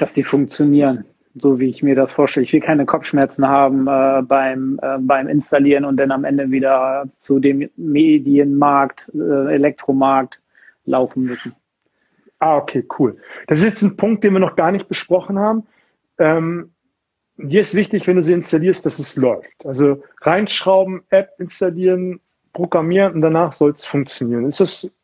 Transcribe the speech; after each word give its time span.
dass 0.00 0.14
sie 0.14 0.24
funktionieren, 0.24 1.04
so 1.34 1.60
wie 1.60 1.68
ich 1.68 1.82
mir 1.82 1.94
das 1.94 2.12
vorstelle. 2.12 2.44
Ich 2.44 2.52
will 2.52 2.60
keine 2.60 2.86
Kopfschmerzen 2.86 3.46
haben 3.46 3.86
äh, 3.86 4.22
beim, 4.22 4.80
äh, 4.82 4.98
beim 4.98 5.28
Installieren 5.28 5.84
und 5.84 5.96
dann 5.98 6.10
am 6.10 6.24
Ende 6.24 6.50
wieder 6.50 7.04
zu 7.18 7.38
dem 7.38 7.68
Medienmarkt, 7.76 9.10
äh, 9.14 9.54
Elektromarkt 9.54 10.40
laufen 10.86 11.24
müssen. 11.24 11.54
Ah, 12.38 12.56
okay, 12.56 12.84
cool. 12.98 13.18
Das 13.46 13.58
ist 13.58 13.64
jetzt 13.64 13.82
ein 13.82 13.96
Punkt, 13.96 14.24
den 14.24 14.32
wir 14.32 14.40
noch 14.40 14.56
gar 14.56 14.72
nicht 14.72 14.88
besprochen 14.88 15.38
haben. 15.38 15.66
Ähm, 16.18 16.72
dir 17.36 17.60
ist 17.60 17.74
wichtig, 17.74 18.06
wenn 18.06 18.16
du 18.16 18.22
sie 18.22 18.32
installierst, 18.32 18.86
dass 18.86 18.98
es 18.98 19.16
läuft. 19.16 19.66
Also 19.66 20.02
reinschrauben, 20.22 21.02
App 21.10 21.34
installieren, 21.38 22.20
programmieren 22.54 23.12
und 23.12 23.20
danach 23.20 23.52
soll 23.52 23.72
es 23.72 23.84
funktionieren. 23.84 24.46
Ist 24.46 24.60
das 24.60 24.96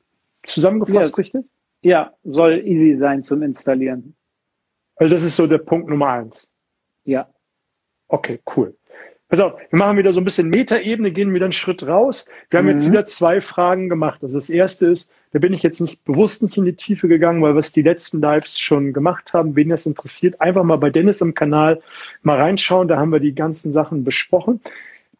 zusammengefasst 0.44 1.10
ja, 1.10 1.22
richtig? 1.22 1.44
Ja, 1.82 2.12
soll 2.24 2.62
easy 2.64 2.94
sein 2.94 3.22
zum 3.22 3.42
Installieren. 3.42 4.14
Also 4.96 5.14
das 5.14 5.22
ist 5.22 5.36
so 5.36 5.46
der 5.46 5.58
Punkt 5.58 5.88
Nummer 5.88 6.08
eins. 6.08 6.50
Ja. 7.04 7.28
Okay, 8.08 8.40
cool. 8.56 8.76
Pass 9.28 9.40
auf, 9.40 9.58
wir 9.70 9.78
machen 9.78 9.98
wieder 9.98 10.12
so 10.12 10.20
ein 10.20 10.24
bisschen 10.24 10.50
Metaebene, 10.50 11.10
gehen 11.10 11.34
wieder 11.34 11.46
einen 11.46 11.52
Schritt 11.52 11.86
raus. 11.86 12.28
Wir 12.48 12.58
haben 12.58 12.66
mhm. 12.66 12.72
jetzt 12.72 12.88
wieder 12.88 13.06
zwei 13.06 13.40
Fragen 13.40 13.88
gemacht. 13.88 14.20
Also 14.22 14.36
das 14.36 14.48
erste 14.48 14.86
ist, 14.86 15.12
da 15.32 15.40
bin 15.40 15.52
ich 15.52 15.64
jetzt 15.64 15.80
nicht 15.80 16.04
bewusst 16.04 16.44
nicht 16.44 16.56
in 16.56 16.64
die 16.64 16.76
Tiefe 16.76 17.08
gegangen, 17.08 17.42
weil 17.42 17.54
wir 17.54 17.58
es 17.58 17.72
die 17.72 17.82
letzten 17.82 18.20
Lives 18.20 18.60
schon 18.60 18.92
gemacht 18.92 19.32
haben. 19.32 19.56
Wen 19.56 19.68
das 19.68 19.84
interessiert, 19.84 20.40
einfach 20.40 20.62
mal 20.62 20.76
bei 20.76 20.90
Dennis 20.90 21.20
im 21.20 21.34
Kanal 21.34 21.82
mal 22.22 22.40
reinschauen. 22.40 22.86
Da 22.86 22.98
haben 22.98 23.10
wir 23.10 23.18
die 23.18 23.34
ganzen 23.34 23.72
Sachen 23.72 24.04
besprochen. 24.04 24.60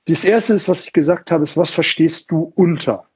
Das 0.07 0.25
erste 0.25 0.55
ist, 0.55 0.69
was 0.69 0.87
ich 0.87 0.93
gesagt 0.93 1.33
habe, 1.33 1.43
ist, 1.43 1.57
was 1.57 1.73
verstehst 1.73 2.31
du 2.31 2.53
unter? 2.55 3.07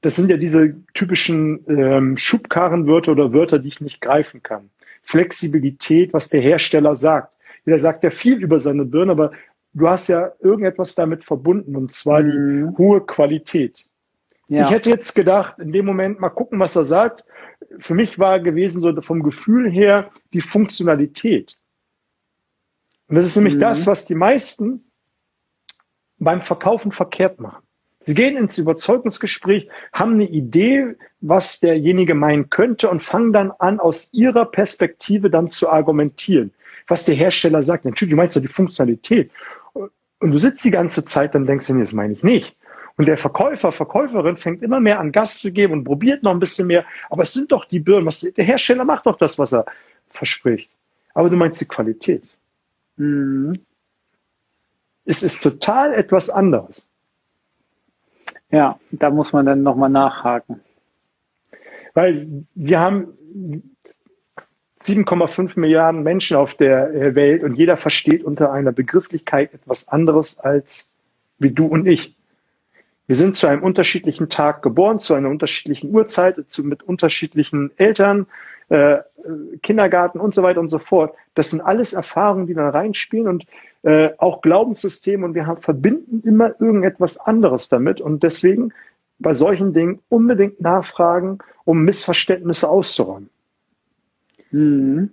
Das 0.00 0.16
sind 0.16 0.30
ja 0.30 0.38
diese 0.38 0.76
typischen 0.94 1.64
ähm, 1.68 2.16
Schubkarrenwörter 2.16 3.12
oder 3.12 3.34
Wörter, 3.34 3.58
die 3.58 3.68
ich 3.68 3.82
nicht 3.82 4.00
greifen 4.00 4.42
kann. 4.42 4.70
Flexibilität, 5.08 6.12
was 6.12 6.28
der 6.28 6.42
Hersteller 6.42 6.94
sagt. 6.94 7.32
Der 7.64 7.78
sagt 7.78 8.04
ja 8.04 8.10
viel 8.10 8.42
über 8.42 8.60
seine 8.60 8.84
Birne, 8.84 9.12
aber 9.12 9.32
du 9.72 9.88
hast 9.88 10.08
ja 10.08 10.32
irgendetwas 10.40 10.94
damit 10.94 11.24
verbunden, 11.24 11.76
und 11.76 11.92
zwar 11.92 12.22
mhm. 12.22 12.30
die 12.72 12.76
hohe 12.76 13.00
Qualität. 13.00 13.86
Ja. 14.48 14.66
Ich 14.66 14.70
hätte 14.70 14.90
jetzt 14.90 15.14
gedacht, 15.14 15.58
in 15.58 15.72
dem 15.72 15.86
Moment 15.86 16.20
mal 16.20 16.28
gucken, 16.28 16.60
was 16.60 16.76
er 16.76 16.84
sagt. 16.84 17.24
Für 17.78 17.94
mich 17.94 18.18
war 18.18 18.38
gewesen 18.38 18.82
so 18.82 19.00
vom 19.00 19.22
Gefühl 19.22 19.70
her 19.70 20.10
die 20.34 20.42
Funktionalität. 20.42 21.58
Und 23.08 23.16
das 23.16 23.24
ist 23.24 23.36
nämlich 23.36 23.54
mhm. 23.54 23.60
das, 23.60 23.86
was 23.86 24.04
die 24.04 24.14
meisten 24.14 24.90
beim 26.18 26.42
Verkaufen 26.42 26.92
verkehrt 26.92 27.40
machen. 27.40 27.64
Sie 28.00 28.14
gehen 28.14 28.36
ins 28.36 28.58
Überzeugungsgespräch, 28.58 29.68
haben 29.92 30.14
eine 30.14 30.28
Idee, 30.28 30.94
was 31.20 31.60
derjenige 31.60 32.14
meinen 32.14 32.48
könnte 32.48 32.88
und 32.88 33.02
fangen 33.02 33.32
dann 33.32 33.50
an, 33.50 33.80
aus 33.80 34.10
ihrer 34.12 34.44
Perspektive 34.44 35.30
dann 35.30 35.50
zu 35.50 35.68
argumentieren, 35.68 36.52
was 36.86 37.04
der 37.04 37.16
Hersteller 37.16 37.62
sagt. 37.62 37.84
Natürlich, 37.84 38.10
du 38.10 38.16
meinst 38.16 38.36
ja 38.36 38.42
die 38.42 38.48
Funktionalität. 38.48 39.30
Und 39.72 40.30
du 40.30 40.38
sitzt 40.38 40.64
die 40.64 40.70
ganze 40.70 41.04
Zeit, 41.04 41.34
dann 41.34 41.46
denkst 41.46 41.66
du, 41.66 41.74
nee, 41.74 41.80
das 41.80 41.92
meine 41.92 42.12
ich 42.12 42.22
nicht. 42.22 42.56
Und 42.96 43.06
der 43.06 43.16
Verkäufer, 43.16 43.70
Verkäuferin 43.70 44.36
fängt 44.36 44.62
immer 44.62 44.80
mehr 44.80 44.98
an 44.98 45.12
Gas 45.12 45.38
zu 45.38 45.52
geben 45.52 45.72
und 45.72 45.84
probiert 45.84 46.24
noch 46.24 46.32
ein 46.32 46.40
bisschen 46.40 46.66
mehr. 46.66 46.84
Aber 47.10 47.22
es 47.22 47.32
sind 47.32 47.52
doch 47.52 47.64
die 47.64 47.78
Birnen. 47.78 48.06
Was, 48.06 48.20
der 48.20 48.44
Hersteller 48.44 48.84
macht 48.84 49.06
doch 49.06 49.16
das, 49.16 49.38
was 49.38 49.52
er 49.52 49.66
verspricht. 50.08 50.68
Aber 51.14 51.30
du 51.30 51.36
meinst 51.36 51.60
die 51.60 51.66
Qualität. 51.66 52.28
Mhm. 52.96 53.60
Es 55.04 55.22
ist 55.22 55.42
total 55.42 55.94
etwas 55.94 56.28
anderes. 56.28 56.87
Ja, 58.50 58.78
da 58.90 59.10
muss 59.10 59.32
man 59.32 59.46
dann 59.46 59.62
nochmal 59.62 59.90
nachhaken. 59.90 60.60
Weil 61.94 62.44
wir 62.54 62.80
haben 62.80 63.14
7,5 64.80 65.58
Milliarden 65.58 66.02
Menschen 66.02 66.36
auf 66.36 66.54
der 66.54 66.94
äh, 66.94 67.14
Welt 67.14 67.42
und 67.42 67.54
jeder 67.54 67.76
versteht 67.76 68.24
unter 68.24 68.52
einer 68.52 68.72
Begrifflichkeit 68.72 69.52
etwas 69.52 69.88
anderes 69.88 70.38
als 70.38 70.94
wie 71.38 71.50
du 71.50 71.66
und 71.66 71.86
ich. 71.86 72.16
Wir 73.06 73.16
sind 73.16 73.36
zu 73.36 73.46
einem 73.46 73.62
unterschiedlichen 73.62 74.28
Tag 74.28 74.62
geboren, 74.62 74.98
zu 74.98 75.14
einer 75.14 75.30
unterschiedlichen 75.30 75.90
Uhrzeit, 75.94 76.44
zu, 76.48 76.62
mit 76.62 76.82
unterschiedlichen 76.82 77.70
Eltern, 77.78 78.26
äh, 78.68 78.98
Kindergarten 79.62 80.20
und 80.20 80.34
so 80.34 80.42
weiter 80.42 80.60
und 80.60 80.68
so 80.68 80.78
fort. 80.78 81.14
Das 81.34 81.50
sind 81.50 81.60
alles 81.60 81.94
Erfahrungen, 81.94 82.46
die 82.46 82.54
da 82.54 82.68
reinspielen 82.68 83.26
und 83.26 83.46
äh, 83.82 84.10
auch 84.18 84.40
Glaubenssysteme 84.42 85.24
und 85.24 85.34
wir 85.34 85.46
haben, 85.46 85.60
verbinden 85.60 86.22
immer 86.26 86.60
irgendetwas 86.60 87.18
anderes 87.18 87.68
damit 87.68 88.00
und 88.00 88.22
deswegen 88.22 88.72
bei 89.18 89.34
solchen 89.34 89.72
Dingen 89.72 90.00
unbedingt 90.08 90.60
nachfragen, 90.60 91.38
um 91.64 91.82
Missverständnisse 91.82 92.68
auszuräumen. 92.68 93.30
Mhm. 94.50 95.10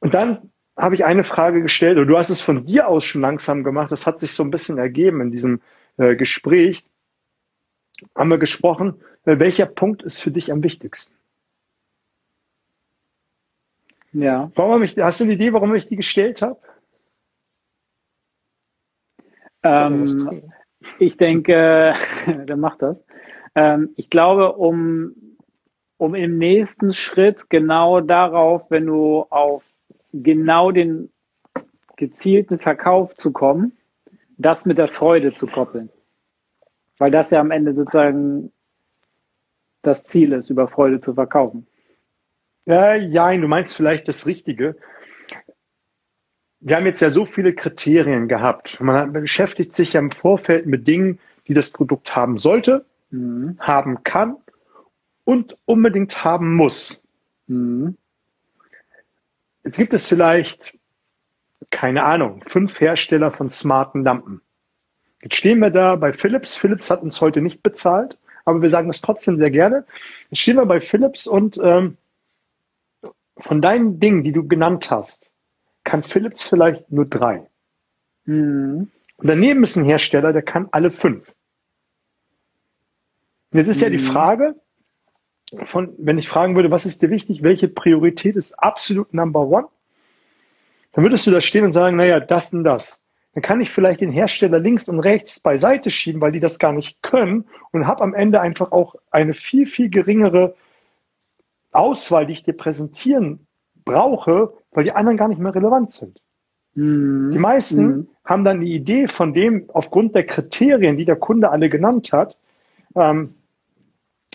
Und 0.00 0.14
dann 0.14 0.50
habe 0.76 0.94
ich 0.94 1.04
eine 1.04 1.24
Frage 1.24 1.62
gestellt, 1.62 1.98
und 1.98 2.08
du 2.08 2.16
hast 2.16 2.30
es 2.30 2.40
von 2.40 2.66
dir 2.66 2.88
aus 2.88 3.04
schon 3.04 3.20
langsam 3.20 3.62
gemacht, 3.62 3.92
das 3.92 4.06
hat 4.06 4.20
sich 4.20 4.32
so 4.32 4.42
ein 4.42 4.50
bisschen 4.50 4.78
ergeben 4.78 5.20
in 5.20 5.30
diesem 5.30 5.60
äh, 5.98 6.16
Gespräch, 6.16 6.84
haben 8.14 8.30
wir 8.30 8.38
gesprochen, 8.38 8.94
äh, 9.24 9.38
welcher 9.38 9.66
Punkt 9.66 10.02
ist 10.02 10.20
für 10.20 10.30
dich 10.30 10.50
am 10.50 10.62
wichtigsten? 10.62 11.14
Ja. 14.12 14.50
Warum 14.54 14.82
ich, 14.82 14.98
hast 14.98 15.20
du 15.20 15.24
eine 15.24 15.34
Idee, 15.34 15.52
warum 15.52 15.74
ich 15.74 15.88
die 15.88 15.96
gestellt 15.96 16.42
habe? 16.42 16.58
Ähm, 19.62 20.42
ich 20.98 21.16
denke, 21.16 21.94
der 22.26 22.56
macht 22.56 22.82
das. 22.82 22.96
Ähm, 23.54 23.90
ich 23.96 24.10
glaube, 24.10 24.52
um 24.54 25.14
um 26.02 26.16
im 26.16 26.36
nächsten 26.36 26.92
Schritt 26.92 27.48
genau 27.48 28.00
darauf, 28.00 28.68
wenn 28.72 28.86
du 28.86 29.24
auf 29.30 29.62
genau 30.12 30.72
den 30.72 31.12
gezielten 31.96 32.58
Verkauf 32.58 33.14
zu 33.14 33.30
kommen, 33.30 33.78
das 34.36 34.64
mit 34.64 34.78
der 34.78 34.88
Freude 34.88 35.32
zu 35.32 35.46
koppeln. 35.46 35.90
Weil 36.98 37.12
das 37.12 37.30
ja 37.30 37.38
am 37.38 37.52
Ende 37.52 37.72
sozusagen 37.72 38.50
das 39.82 40.02
Ziel 40.02 40.32
ist, 40.32 40.50
über 40.50 40.66
Freude 40.66 41.00
zu 41.00 41.14
verkaufen. 41.14 41.68
Ja, 42.66 42.96
ja, 42.96 43.36
du 43.36 43.46
meinst 43.46 43.76
vielleicht 43.76 44.08
das 44.08 44.26
Richtige. 44.26 44.76
Wir 46.64 46.76
haben 46.76 46.86
jetzt 46.86 47.02
ja 47.02 47.10
so 47.10 47.26
viele 47.26 47.54
Kriterien 47.54 48.28
gehabt. 48.28 48.80
Man 48.80 49.12
beschäftigt 49.12 49.74
sich 49.74 49.94
ja 49.94 50.00
im 50.00 50.12
Vorfeld 50.12 50.64
mit 50.66 50.86
Dingen, 50.86 51.18
die 51.48 51.54
das 51.54 51.70
Produkt 51.70 52.14
haben 52.14 52.38
sollte, 52.38 52.84
mhm. 53.10 53.56
haben 53.58 54.04
kann 54.04 54.36
und 55.24 55.56
unbedingt 55.64 56.24
haben 56.24 56.54
muss. 56.54 57.02
Mhm. 57.48 57.96
Jetzt 59.64 59.76
gibt 59.76 59.92
es 59.92 60.06
vielleicht, 60.06 60.78
keine 61.70 62.04
Ahnung, 62.04 62.44
fünf 62.46 62.80
Hersteller 62.80 63.32
von 63.32 63.50
smarten 63.50 64.04
Lampen. 64.04 64.40
Jetzt 65.20 65.34
stehen 65.34 65.58
wir 65.58 65.70
da 65.70 65.96
bei 65.96 66.12
Philips. 66.12 66.56
Philips 66.56 66.92
hat 66.92 67.02
uns 67.02 67.20
heute 67.20 67.40
nicht 67.40 67.64
bezahlt, 67.64 68.18
aber 68.44 68.62
wir 68.62 68.68
sagen 68.68 68.86
das 68.86 69.00
trotzdem 69.00 69.36
sehr 69.36 69.50
gerne. 69.50 69.84
Jetzt 70.30 70.40
stehen 70.40 70.56
wir 70.56 70.66
bei 70.66 70.80
Philips 70.80 71.26
und 71.26 71.58
ähm, 71.60 71.96
von 73.36 73.60
deinen 73.60 73.98
Dingen, 73.98 74.22
die 74.22 74.32
du 74.32 74.46
genannt 74.46 74.92
hast, 74.92 75.31
kann 75.84 76.02
Philips 76.02 76.44
vielleicht 76.44 76.90
nur 76.90 77.06
drei. 77.06 77.48
Mhm. 78.24 78.90
Und 79.16 79.26
daneben 79.26 79.62
ist 79.62 79.76
ein 79.76 79.84
Hersteller, 79.84 80.32
der 80.32 80.42
kann 80.42 80.68
alle 80.72 80.90
fünf. 80.90 81.34
Und 83.52 83.58
jetzt 83.58 83.68
ist 83.68 83.78
mhm. 83.78 83.82
ja 83.82 83.90
die 83.90 84.04
mhm. 84.04 84.08
Frage, 84.08 84.54
von, 85.64 85.94
wenn 85.98 86.18
ich 86.18 86.28
fragen 86.28 86.56
würde, 86.56 86.70
was 86.70 86.86
ist 86.86 87.02
dir 87.02 87.10
wichtig, 87.10 87.42
welche 87.42 87.68
Priorität 87.68 88.36
ist 88.36 88.54
absolut 88.54 89.12
Number 89.12 89.46
One, 89.46 89.68
dann 90.92 91.04
würdest 91.04 91.26
du 91.26 91.30
da 91.30 91.40
stehen 91.40 91.64
und 91.64 91.72
sagen, 91.72 91.96
naja, 91.96 92.20
das 92.20 92.52
und 92.52 92.64
das. 92.64 93.02
Dann 93.34 93.42
kann 93.42 93.60
ich 93.60 93.70
vielleicht 93.70 94.00
den 94.00 94.10
Hersteller 94.10 94.58
links 94.58 94.88
und 94.88 95.00
rechts 95.00 95.40
beiseite 95.40 95.90
schieben, 95.90 96.20
weil 96.20 96.32
die 96.32 96.40
das 96.40 96.58
gar 96.58 96.72
nicht 96.72 97.02
können 97.02 97.46
und 97.70 97.86
habe 97.86 98.02
am 98.02 98.14
Ende 98.14 98.40
einfach 98.40 98.72
auch 98.72 98.94
eine 99.10 99.32
viel, 99.32 99.66
viel 99.66 99.88
geringere 99.88 100.54
Auswahl, 101.70 102.26
die 102.26 102.34
ich 102.34 102.42
dir 102.42 102.52
präsentieren 102.52 103.46
brauche, 103.84 104.52
weil 104.72 104.84
die 104.84 104.92
anderen 104.92 105.16
gar 105.16 105.28
nicht 105.28 105.40
mehr 105.40 105.54
relevant 105.54 105.92
sind. 105.92 106.20
Mhm. 106.74 107.30
Die 107.32 107.38
meisten 107.38 107.84
mhm. 107.84 108.08
haben 108.24 108.44
dann 108.44 108.60
die 108.60 108.72
Idee 108.72 109.08
von 109.08 109.34
dem, 109.34 109.68
aufgrund 109.72 110.14
der 110.14 110.26
Kriterien, 110.26 110.96
die 110.96 111.04
der 111.04 111.16
Kunde 111.16 111.50
alle 111.50 111.68
genannt 111.68 112.12
hat, 112.12 112.36
ähm, 112.94 113.34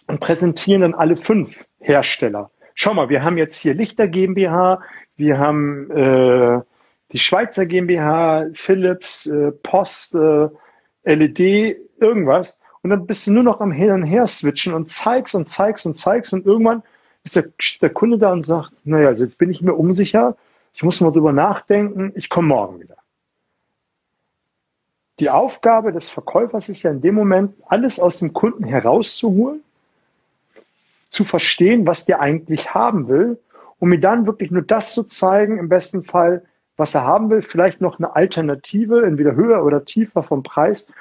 und 0.08 0.20
präsentieren 0.20 0.82
dann 0.82 0.94
alle 0.94 1.18
fünf 1.18 1.66
Hersteller. 1.80 2.50
Schau 2.76 2.94
mal, 2.94 3.10
wir 3.10 3.24
haben 3.24 3.38
jetzt 3.38 3.56
hier 3.56 3.74
Lichter 3.74 4.08
GmbH, 4.08 4.82
wir 5.16 5.38
haben 5.38 5.92
äh, 5.92 6.62
die 7.12 7.20
Schweizer 7.20 7.66
GmbH, 7.66 8.48
Philips, 8.54 9.26
äh, 9.26 9.52
Post, 9.52 10.16
äh, 10.16 10.50
LED, 11.04 11.78
irgendwas. 12.00 12.60
Und 12.84 12.92
dann 12.92 13.08
bist 13.08 13.28
du 13.28 13.32
nur 13.32 13.44
noch 13.44 13.60
am 13.60 13.72
Hin 13.72 13.92
und 13.92 14.04
Her 14.04 14.28
switchen 14.28 14.74
und 14.74 14.90
zeigst 14.90 15.36
und 15.36 15.50
zeigst 15.50 15.86
und 15.86 15.96
zeigst 15.96 16.34
und 16.34 16.46
irgendwann 16.46 16.84
ist 17.28 17.36
der, 17.36 17.46
der 17.82 17.90
Kunde 17.90 18.18
da 18.18 18.32
und 18.32 18.46
sagt, 18.46 18.72
naja, 18.84 19.08
also 19.08 19.24
jetzt 19.24 19.38
bin 19.38 19.50
ich 19.50 19.62
mir 19.62 19.74
unsicher, 19.74 20.36
ich 20.74 20.84
muss 20.84 21.02
mal 21.02 21.12
drüber 21.12 21.34
nachdenken, 21.34 22.12
ich 22.16 22.30
komme 22.30 22.50
morgen 22.50 22.80
wieder. 22.80 22.98
Die 25.20 25.30
Aufgabe 25.30 25.92
des 25.92 26.10
Verkäufers 26.10 26.70
ist 26.70 26.84
ja 26.84 26.92
in 26.92 27.02
dem 27.02 27.16
Moment, 27.16 27.56
alles 27.68 28.00
aus 28.00 28.20
dem 28.20 28.34
Kunden 28.34 28.64
herauszuholen 28.64 29.62
zu 31.10 31.24
verstehen, 31.26 31.88
was 31.88 32.06
der 32.06 32.20
eigentlich 32.20 32.74
haben 32.74 33.08
will 33.08 33.40
um 33.80 33.90
mir 33.90 34.00
dann 34.00 34.26
wirklich 34.26 34.52
nur 34.52 34.62
das 34.62 34.94
zu 34.94 35.04
zeigen, 35.04 35.58
im 35.60 35.70
besten 35.70 36.04
Fall, 36.04 36.44
was 36.76 36.96
er 36.96 37.04
haben 37.04 37.30
will, 37.30 37.42
vielleicht 37.42 37.82
noch 37.82 38.00
eine 38.00 38.16
Alternative, 38.16 39.06
entweder 39.06 39.36
höher 39.36 39.64
oder 39.64 39.86
tiefer 39.86 40.24
vom 40.24 40.44
Preis. 40.44 40.92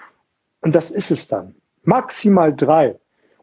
Und 0.60 0.74
das 0.74 0.90
ist 0.90 1.10
es 1.10 1.28
dann. 1.28 1.54
Maximal 1.84 2.54
drei. 2.54 2.98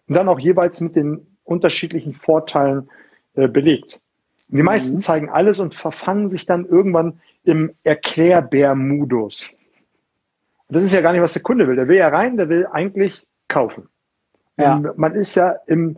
Und 0.07 0.15
dann 0.15 0.27
auch 0.27 0.39
jeweils 0.39 0.81
mit 0.81 0.95
den 0.95 1.32
unterschiedlichen 1.43 2.13
Vorteilen 2.13 2.89
äh, 3.35 3.47
belegt. 3.47 4.01
Und 4.49 4.57
die 4.57 4.63
meisten 4.63 4.97
mhm. 4.97 5.01
zeigen 5.01 5.29
alles 5.29 5.59
und 5.59 5.73
verfangen 5.73 6.29
sich 6.29 6.45
dann 6.45 6.65
irgendwann 6.65 7.21
im 7.43 7.73
Erklärbär-Modus. 7.83 9.49
Das 10.69 10.83
ist 10.83 10.93
ja 10.93 11.01
gar 11.01 11.11
nicht, 11.11 11.21
was 11.21 11.33
der 11.33 11.41
Kunde 11.41 11.67
will. 11.67 11.75
Der 11.75 11.87
will 11.87 11.97
ja 11.97 12.07
rein, 12.07 12.37
der 12.37 12.49
will 12.49 12.67
eigentlich 12.71 13.25
kaufen. 13.47 13.89
Ja. 14.57 14.93
man 14.97 15.15
ist 15.15 15.35
ja 15.35 15.55
im 15.65 15.97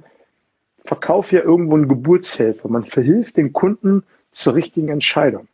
Verkauf 0.77 1.31
ja 1.31 1.41
irgendwo 1.41 1.75
ein 1.75 1.89
Geburtshelfer. 1.89 2.69
Man 2.69 2.85
verhilft 2.85 3.37
den 3.37 3.51
Kunden 3.51 4.03
zur 4.31 4.55
richtigen 4.55 4.89
Entscheidung. 4.89 5.47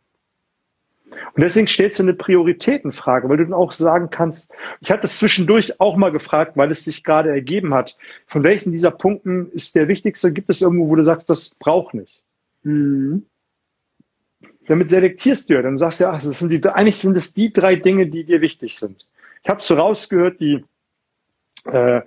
Und 1.34 1.42
deswegen 1.42 1.66
stellst 1.66 1.98
du 1.98 2.02
eine 2.02 2.14
Prioritätenfrage, 2.14 3.28
weil 3.28 3.38
du 3.38 3.44
dann 3.44 3.54
auch 3.54 3.72
sagen 3.72 4.10
kannst, 4.10 4.52
ich 4.80 4.90
habe 4.90 5.02
das 5.02 5.18
zwischendurch 5.18 5.80
auch 5.80 5.96
mal 5.96 6.12
gefragt, 6.12 6.56
weil 6.56 6.70
es 6.70 6.84
sich 6.84 7.04
gerade 7.04 7.30
ergeben 7.30 7.74
hat. 7.74 7.96
Von 8.26 8.44
welchen 8.44 8.72
dieser 8.72 8.90
Punkten 8.90 9.50
ist 9.50 9.74
der 9.74 9.88
wichtigste? 9.88 10.32
Gibt 10.32 10.50
es 10.50 10.62
irgendwo, 10.62 10.88
wo 10.88 10.96
du 10.96 11.04
sagst, 11.04 11.30
das 11.30 11.54
braucht 11.54 11.94
nicht? 11.94 12.22
Mhm. 12.62 13.26
Damit 14.66 14.90
selektierst 14.90 15.50
du 15.50 15.54
ja, 15.54 15.62
dann 15.62 15.78
sagst 15.78 16.00
du 16.00 16.04
ja, 16.04 16.12
ach, 16.12 16.22
das 16.22 16.38
sind 16.38 16.50
die, 16.50 16.64
eigentlich 16.68 16.98
sind 16.98 17.16
es 17.16 17.34
die 17.34 17.52
drei 17.52 17.76
Dinge, 17.76 18.06
die 18.06 18.24
dir 18.24 18.40
wichtig 18.40 18.78
sind. 18.78 19.06
Ich 19.42 19.48
habe 19.48 19.62
so 19.62 19.74
rausgehört, 19.74 20.40
die 20.40 20.64
äh, 21.64 22.02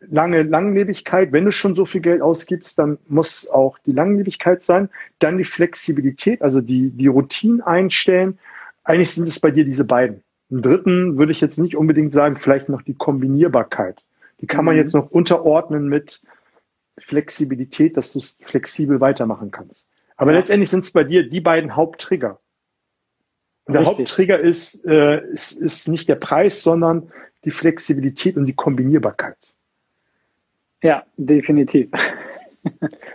lange 0.00 0.42
Langlebigkeit, 0.42 1.32
wenn 1.32 1.44
du 1.44 1.50
schon 1.50 1.74
so 1.74 1.84
viel 1.84 2.00
Geld 2.00 2.20
ausgibst, 2.22 2.78
dann 2.78 2.98
muss 3.08 3.48
auch 3.48 3.78
die 3.78 3.92
Langlebigkeit 3.92 4.62
sein. 4.62 4.90
Dann 5.18 5.38
die 5.38 5.44
Flexibilität, 5.44 6.42
also 6.42 6.60
die, 6.60 6.90
die 6.90 7.06
Routine 7.06 7.66
einstellen. 7.66 8.38
Eigentlich 8.84 9.12
sind 9.12 9.28
es 9.28 9.40
bei 9.40 9.50
dir 9.50 9.64
diese 9.64 9.86
beiden. 9.86 10.22
Im 10.50 10.62
dritten 10.62 11.18
würde 11.18 11.32
ich 11.32 11.40
jetzt 11.40 11.58
nicht 11.58 11.76
unbedingt 11.76 12.12
sagen, 12.12 12.36
vielleicht 12.36 12.68
noch 12.68 12.82
die 12.82 12.94
Kombinierbarkeit. 12.94 14.04
Die 14.40 14.46
kann 14.46 14.64
man 14.64 14.76
mhm. 14.76 14.82
jetzt 14.82 14.94
noch 14.94 15.10
unterordnen 15.10 15.88
mit 15.88 16.22
Flexibilität, 16.98 17.96
dass 17.96 18.12
du 18.12 18.18
es 18.18 18.38
flexibel 18.42 19.00
weitermachen 19.00 19.50
kannst. 19.50 19.88
Aber 20.16 20.32
ja. 20.32 20.38
letztendlich 20.38 20.70
sind 20.70 20.84
es 20.84 20.92
bei 20.92 21.04
dir 21.04 21.28
die 21.28 21.40
beiden 21.40 21.74
Haupttrigger. 21.74 22.40
Und 23.64 23.74
der 23.74 23.82
Richtig. 23.82 23.98
Haupttrigger 23.98 24.38
ist, 24.38 24.84
äh, 24.86 25.26
ist, 25.32 25.52
ist 25.52 25.88
nicht 25.88 26.08
der 26.08 26.14
Preis, 26.14 26.62
sondern 26.62 27.10
die 27.44 27.50
Flexibilität 27.50 28.36
und 28.36 28.46
die 28.46 28.54
Kombinierbarkeit. 28.54 29.36
Ja, 30.86 31.04
definitiv. 31.16 31.90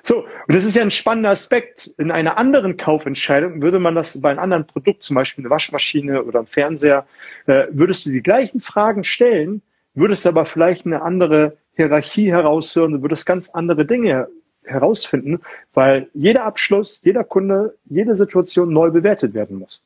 So, 0.01 0.19
und 0.47 0.55
das 0.55 0.63
ist 0.63 0.77
ja 0.77 0.81
ein 0.81 0.91
spannender 0.91 1.29
Aspekt. 1.29 1.93
In 1.97 2.09
einer 2.09 2.37
anderen 2.37 2.77
Kaufentscheidung 2.77 3.61
würde 3.61 3.79
man 3.79 3.95
das 3.95 4.21
bei 4.21 4.29
einem 4.29 4.39
anderen 4.39 4.65
Produkt, 4.65 5.03
zum 5.03 5.15
Beispiel 5.15 5.43
eine 5.43 5.49
Waschmaschine 5.49 6.23
oder 6.23 6.39
ein 6.39 6.45
Fernseher, 6.45 7.05
äh, 7.47 7.65
würdest 7.69 8.05
du 8.05 8.11
die 8.11 8.21
gleichen 8.21 8.61
Fragen 8.61 9.03
stellen, 9.03 9.61
würdest 9.93 10.25
aber 10.25 10.45
vielleicht 10.45 10.85
eine 10.85 11.01
andere 11.01 11.57
Hierarchie 11.75 12.31
heraushören, 12.31 12.93
du 12.93 13.01
würdest 13.01 13.25
ganz 13.25 13.49
andere 13.49 13.85
Dinge 13.85 14.29
herausfinden, 14.63 15.41
weil 15.73 16.07
jeder 16.13 16.45
Abschluss, 16.45 17.01
jeder 17.03 17.25
Kunde, 17.25 17.75
jede 17.83 18.15
Situation 18.15 18.71
neu 18.71 18.89
bewertet 18.89 19.33
werden 19.33 19.59
muss. 19.59 19.83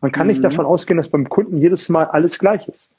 Man 0.00 0.10
kann 0.10 0.26
mhm. 0.26 0.32
nicht 0.32 0.44
davon 0.44 0.66
ausgehen, 0.66 0.96
dass 0.96 1.08
beim 1.08 1.28
Kunden 1.28 1.56
jedes 1.56 1.88
Mal 1.88 2.06
alles 2.06 2.40
gleich 2.40 2.66
ist. 2.66 2.90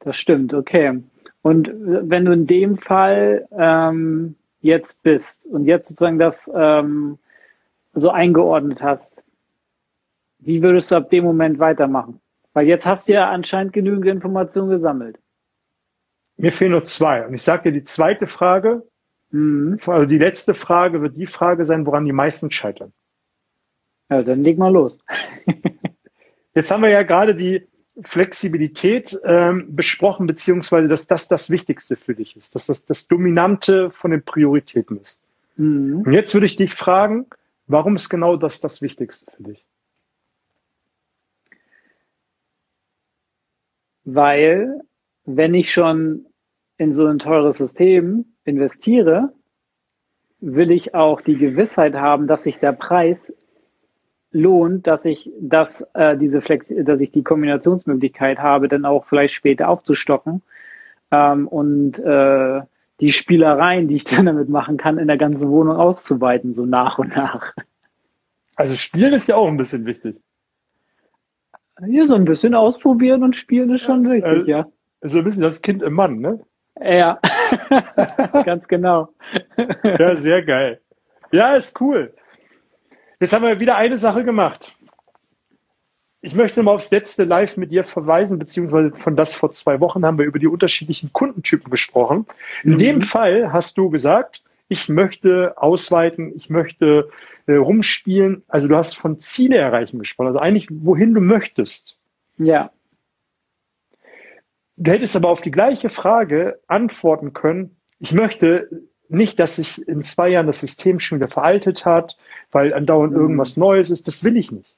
Das 0.00 0.16
stimmt, 0.16 0.54
okay. 0.54 1.00
Und 1.42 1.70
wenn 1.72 2.24
du 2.24 2.32
in 2.32 2.46
dem 2.46 2.76
Fall 2.76 3.48
ähm, 3.52 4.36
jetzt 4.60 5.02
bist 5.02 5.46
und 5.46 5.64
jetzt 5.64 5.88
sozusagen 5.88 6.18
das 6.18 6.50
ähm, 6.52 7.18
so 7.94 8.10
eingeordnet 8.10 8.82
hast, 8.82 9.22
wie 10.40 10.62
würdest 10.62 10.90
du 10.90 10.96
ab 10.96 11.10
dem 11.10 11.24
Moment 11.24 11.58
weitermachen? 11.58 12.20
Weil 12.52 12.66
jetzt 12.66 12.86
hast 12.86 13.08
du 13.08 13.12
ja 13.12 13.30
anscheinend 13.30 13.72
genügend 13.72 14.06
Informationen 14.06 14.70
gesammelt. 14.70 15.18
Mir 16.36 16.52
fehlen 16.52 16.72
nur 16.72 16.84
zwei. 16.84 17.26
Und 17.26 17.34
ich 17.34 17.42
sage 17.42 17.64
dir, 17.64 17.80
die 17.80 17.84
zweite 17.84 18.26
Frage, 18.26 18.86
mhm. 19.30 19.78
also 19.86 20.06
die 20.06 20.18
letzte 20.18 20.54
Frage 20.54 21.02
wird 21.02 21.16
die 21.16 21.26
Frage 21.26 21.64
sein, 21.64 21.86
woran 21.86 22.04
die 22.04 22.12
meisten 22.12 22.50
scheitern. 22.50 22.92
Ja, 24.10 24.22
dann 24.22 24.42
leg 24.42 24.58
mal 24.58 24.72
los. 24.72 24.98
Jetzt 26.54 26.70
haben 26.70 26.82
wir 26.82 26.90
ja 26.90 27.02
gerade 27.02 27.34
die 27.34 27.67
Flexibilität 28.02 29.18
ähm, 29.24 29.74
besprochen, 29.74 30.26
beziehungsweise 30.26 30.88
dass 30.88 31.06
das 31.06 31.28
das 31.28 31.50
Wichtigste 31.50 31.96
für 31.96 32.14
dich 32.14 32.36
ist, 32.36 32.54
dass 32.54 32.66
das 32.66 32.86
das 32.86 33.08
Dominante 33.08 33.90
von 33.90 34.10
den 34.10 34.22
Prioritäten 34.22 35.00
ist. 35.00 35.20
Mhm. 35.56 36.02
Und 36.02 36.12
jetzt 36.12 36.32
würde 36.34 36.46
ich 36.46 36.56
dich 36.56 36.74
fragen, 36.74 37.26
warum 37.66 37.96
ist 37.96 38.08
genau 38.08 38.36
das 38.36 38.60
das 38.60 38.82
Wichtigste 38.82 39.30
für 39.36 39.42
dich? 39.42 39.64
Weil, 44.04 44.80
wenn 45.24 45.52
ich 45.54 45.72
schon 45.72 46.26
in 46.78 46.92
so 46.92 47.06
ein 47.06 47.18
teures 47.18 47.58
System 47.58 48.24
investiere, 48.44 49.34
will 50.40 50.70
ich 50.70 50.94
auch 50.94 51.20
die 51.20 51.36
Gewissheit 51.36 51.94
haben, 51.94 52.26
dass 52.26 52.44
sich 52.44 52.58
der 52.58 52.72
Preis 52.72 53.32
lohnt, 54.30 54.86
dass 54.86 55.04
ich 55.04 55.30
das, 55.40 55.86
äh, 55.94 56.16
diese 56.16 56.40
Flex, 56.40 56.66
dass 56.68 57.00
ich 57.00 57.12
die 57.12 57.22
Kombinationsmöglichkeit 57.22 58.38
habe, 58.38 58.68
dann 58.68 58.84
auch 58.84 59.04
vielleicht 59.04 59.34
später 59.34 59.68
aufzustocken 59.68 60.42
ähm, 61.10 61.48
und 61.48 61.98
äh, 61.98 62.60
die 63.00 63.12
Spielereien, 63.12 63.88
die 63.88 63.96
ich 63.96 64.04
dann 64.04 64.26
damit 64.26 64.48
machen 64.48 64.76
kann, 64.76 64.98
in 64.98 65.06
der 65.06 65.18
ganzen 65.18 65.48
Wohnung 65.50 65.76
auszuweiten, 65.76 66.52
so 66.52 66.66
nach 66.66 66.98
und 66.98 67.16
nach. 67.16 67.54
Also 68.56 68.74
Spielen 68.74 69.14
ist 69.14 69.28
ja 69.28 69.36
auch 69.36 69.48
ein 69.48 69.56
bisschen 69.56 69.86
wichtig. 69.86 70.20
Ja, 71.86 72.06
so 72.06 72.14
ein 72.14 72.24
bisschen 72.24 72.54
ausprobieren 72.54 73.22
und 73.22 73.36
spielen 73.36 73.70
ist 73.70 73.82
schon 73.82 74.10
wichtig, 74.10 74.48
äh, 74.48 74.50
ja. 74.50 74.66
So 75.00 75.18
ein 75.18 75.24
bisschen 75.24 75.42
das 75.42 75.62
Kind 75.62 75.82
im 75.82 75.92
Mann, 75.92 76.18
ne? 76.18 76.40
Ja, 76.80 77.20
ganz 78.44 78.66
genau. 78.66 79.10
ja, 79.84 80.16
sehr 80.16 80.42
geil. 80.42 80.80
Ja, 81.30 81.54
ist 81.54 81.80
cool. 81.80 82.14
Jetzt 83.20 83.32
haben 83.32 83.44
wir 83.44 83.60
wieder 83.60 83.76
eine 83.76 83.98
Sache 83.98 84.24
gemacht. 84.24 84.76
Ich 86.20 86.34
möchte 86.34 86.62
mal 86.62 86.72
aufs 86.72 86.90
letzte 86.90 87.24
Live 87.24 87.56
mit 87.56 87.70
dir 87.70 87.84
verweisen, 87.84 88.38
beziehungsweise 88.38 88.90
von 88.92 89.16
das 89.16 89.34
vor 89.34 89.52
zwei 89.52 89.80
Wochen 89.80 90.04
haben 90.04 90.18
wir 90.18 90.24
über 90.24 90.38
die 90.38 90.48
unterschiedlichen 90.48 91.12
Kundentypen 91.12 91.70
gesprochen. 91.70 92.26
In 92.64 92.72
mhm. 92.72 92.78
dem 92.78 93.02
Fall 93.02 93.52
hast 93.52 93.78
du 93.78 93.88
gesagt, 93.90 94.42
ich 94.68 94.88
möchte 94.88 95.54
ausweiten, 95.56 96.32
ich 96.36 96.50
möchte 96.50 97.10
äh, 97.46 97.54
rumspielen. 97.54 98.42
Also 98.48 98.68
du 98.68 98.76
hast 98.76 98.94
von 98.94 99.20
Ziele 99.20 99.56
erreichen 99.56 99.98
gesprochen, 99.98 100.28
also 100.28 100.40
eigentlich 100.40 100.68
wohin 100.70 101.14
du 101.14 101.20
möchtest. 101.20 101.96
Ja. 102.36 102.70
Du 104.76 104.90
hättest 104.90 105.16
aber 105.16 105.28
auf 105.28 105.40
die 105.40 105.50
gleiche 105.50 105.88
Frage 105.88 106.60
antworten 106.66 107.32
können, 107.32 107.76
ich 108.00 108.12
möchte 108.12 108.68
nicht, 109.08 109.38
dass 109.40 109.56
sich 109.56 109.88
in 109.88 110.02
zwei 110.02 110.28
Jahren 110.28 110.46
das 110.46 110.60
System 110.60 111.00
schon 111.00 111.18
wieder 111.18 111.30
veraltet 111.30 111.84
hat, 111.84 112.16
weil 112.50 112.74
andauernd 112.74 113.12
mhm. 113.12 113.20
irgendwas 113.20 113.56
Neues 113.56 113.90
ist. 113.90 114.06
Das 114.06 114.24
will 114.24 114.36
ich 114.36 114.50
nicht. 114.50 114.74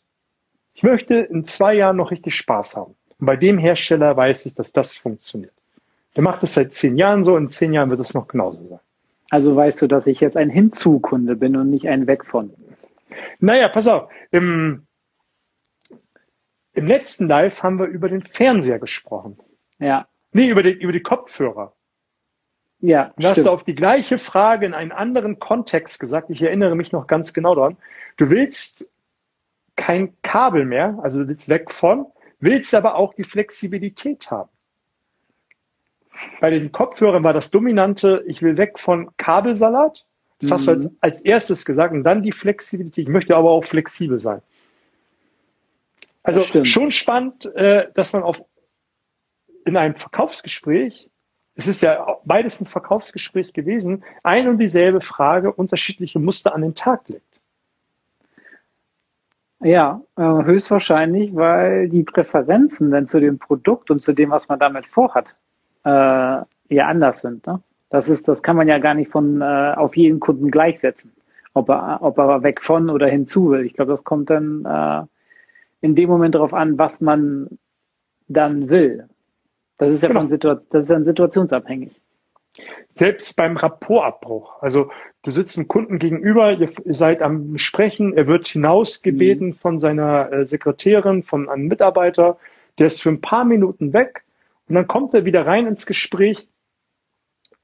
Ich 0.74 0.82
möchte 0.82 1.14
in 1.14 1.44
zwei 1.44 1.74
Jahren 1.74 1.96
noch 1.96 2.10
richtig 2.10 2.34
Spaß 2.34 2.76
haben. 2.76 2.94
Und 3.18 3.26
bei 3.26 3.36
dem 3.36 3.58
Hersteller 3.58 4.16
weiß 4.16 4.46
ich, 4.46 4.54
dass 4.54 4.72
das 4.72 4.96
funktioniert. 4.96 5.52
Der 6.16 6.22
macht 6.22 6.42
das 6.42 6.54
seit 6.54 6.72
zehn 6.72 6.96
Jahren 6.96 7.22
so, 7.22 7.36
in 7.36 7.50
zehn 7.50 7.72
Jahren 7.72 7.90
wird 7.90 8.00
es 8.00 8.14
noch 8.14 8.28
genauso 8.28 8.66
sein. 8.68 8.80
Also 9.30 9.54
weißt 9.54 9.82
du, 9.82 9.86
dass 9.86 10.06
ich 10.06 10.20
jetzt 10.20 10.36
ein 10.36 10.50
Hinzukunde 10.50 11.36
bin 11.36 11.56
und 11.56 11.70
nicht 11.70 11.88
ein 11.88 12.06
Weg 12.06 12.26
von. 12.26 12.52
Naja, 13.38 13.68
pass 13.68 13.86
auf. 13.86 14.10
Im, 14.32 14.86
Im 16.72 16.86
letzten 16.86 17.28
Live 17.28 17.62
haben 17.62 17.78
wir 17.78 17.86
über 17.86 18.08
den 18.08 18.22
Fernseher 18.22 18.78
gesprochen. 18.78 19.38
Ja. 19.78 20.08
Nee, 20.32 20.48
über, 20.48 20.62
den, 20.62 20.78
über 20.78 20.92
die 20.92 21.02
Kopfhörer. 21.02 21.74
Ja. 22.80 23.10
Du 23.16 23.26
hast 23.26 23.46
auf 23.46 23.64
die 23.64 23.74
gleiche 23.74 24.18
Frage 24.18 24.66
in 24.66 24.74
einen 24.74 24.92
anderen 24.92 25.38
Kontext 25.38 26.00
gesagt. 26.00 26.30
Ich 26.30 26.42
erinnere 26.42 26.74
mich 26.74 26.92
noch 26.92 27.06
ganz 27.06 27.32
genau 27.32 27.54
daran. 27.54 27.76
Du 28.16 28.30
willst 28.30 28.90
kein 29.76 30.14
Kabel 30.22 30.64
mehr, 30.64 30.98
also 31.02 31.20
du 31.20 31.28
willst 31.28 31.48
weg 31.48 31.70
von, 31.72 32.06
willst 32.38 32.74
aber 32.74 32.96
auch 32.96 33.14
die 33.14 33.24
Flexibilität 33.24 34.30
haben. 34.30 34.50
Bei 36.40 36.50
den 36.50 36.70
Kopfhörern 36.70 37.24
war 37.24 37.32
das 37.32 37.50
Dominante, 37.50 38.22
ich 38.26 38.42
will 38.42 38.56
weg 38.56 38.78
von 38.78 39.10
Kabelsalat. 39.16 40.04
Das 40.38 40.50
mhm. 40.50 40.54
hast 40.54 40.66
du 40.66 40.70
als, 40.72 40.84
mhm. 40.84 40.96
als 41.00 41.20
erstes 41.22 41.64
gesagt 41.64 41.94
und 41.94 42.04
dann 42.04 42.22
die 42.22 42.32
Flexibilität. 42.32 43.06
Ich 43.06 43.12
möchte 43.12 43.36
aber 43.36 43.50
auch 43.50 43.64
flexibel 43.64 44.18
sein. 44.18 44.42
Also 46.22 46.44
schon 46.64 46.90
spannend, 46.90 47.46
äh, 47.54 47.88
dass 47.94 48.12
man 48.12 48.22
auf 48.22 48.42
in 49.64 49.76
einem 49.76 49.94
Verkaufsgespräch 49.94 51.08
es 51.54 51.68
ist 51.68 51.82
ja 51.82 52.06
beides 52.24 52.60
ein 52.60 52.66
Verkaufsgespräch 52.66 53.52
gewesen, 53.52 54.04
ein 54.22 54.48
und 54.48 54.58
dieselbe 54.58 55.00
Frage, 55.00 55.52
unterschiedliche 55.52 56.18
Muster 56.18 56.54
an 56.54 56.62
den 56.62 56.74
Tag 56.74 57.08
legt. 57.08 57.40
Ja, 59.62 60.00
äh, 60.16 60.22
höchstwahrscheinlich, 60.22 61.34
weil 61.34 61.90
die 61.90 62.02
Präferenzen 62.02 62.90
dann 62.90 63.06
zu 63.06 63.20
dem 63.20 63.38
Produkt 63.38 63.90
und 63.90 64.00
zu 64.00 64.14
dem, 64.14 64.30
was 64.30 64.48
man 64.48 64.58
damit 64.58 64.86
vorhat, 64.86 65.34
äh, 65.84 65.90
ja 65.90 66.86
anders 66.86 67.20
sind. 67.20 67.46
Ne? 67.46 67.60
Das 67.90 68.08
ist, 68.08 68.26
das 68.26 68.42
kann 68.42 68.56
man 68.56 68.68
ja 68.68 68.78
gar 68.78 68.94
nicht 68.94 69.10
von 69.10 69.42
äh, 69.42 69.74
auf 69.76 69.96
jeden 69.96 70.18
Kunden 70.18 70.50
gleichsetzen. 70.50 71.12
ob 71.52 71.68
er, 71.68 71.98
ob 72.02 72.18
er 72.18 72.42
weg 72.42 72.60
von 72.62 72.90
oder 72.90 73.08
hinzu 73.08 73.50
will. 73.50 73.66
Ich 73.66 73.74
glaube, 73.74 73.90
das 73.90 74.04
kommt 74.04 74.30
dann 74.30 74.64
äh, 74.64 75.04
in 75.80 75.94
dem 75.94 76.08
Moment 76.08 76.34
darauf 76.34 76.54
an, 76.54 76.78
was 76.78 77.00
man 77.00 77.58
dann 78.28 78.68
will. 78.68 79.08
Das 79.80 79.94
ist 79.94 80.02
ja 80.02 80.08
genau. 80.08 80.20
von 80.20 80.28
Situation, 80.28 80.66
das 80.70 80.82
ist 80.82 80.90
dann 80.90 81.04
situationsabhängig. 81.04 81.98
Selbst 82.90 83.34
beim 83.34 83.56
Rapportabbruch. 83.56 84.60
Also 84.60 84.90
du 85.22 85.30
sitzt 85.30 85.56
einem 85.56 85.68
Kunden 85.68 85.98
gegenüber, 85.98 86.52
ihr 86.52 86.68
seid 86.94 87.22
am 87.22 87.56
Sprechen, 87.56 88.12
er 88.12 88.26
wird 88.26 88.46
hinausgebeten 88.46 89.48
mhm. 89.48 89.54
von 89.54 89.80
seiner 89.80 90.30
äh, 90.32 90.46
Sekretärin, 90.46 91.22
von 91.22 91.48
einem 91.48 91.66
Mitarbeiter, 91.66 92.38
der 92.78 92.88
ist 92.88 93.00
für 93.00 93.08
ein 93.08 93.22
paar 93.22 93.46
Minuten 93.46 93.94
weg 93.94 94.24
und 94.68 94.74
dann 94.74 94.86
kommt 94.86 95.14
er 95.14 95.24
wieder 95.24 95.46
rein 95.46 95.66
ins 95.66 95.86
Gespräch 95.86 96.46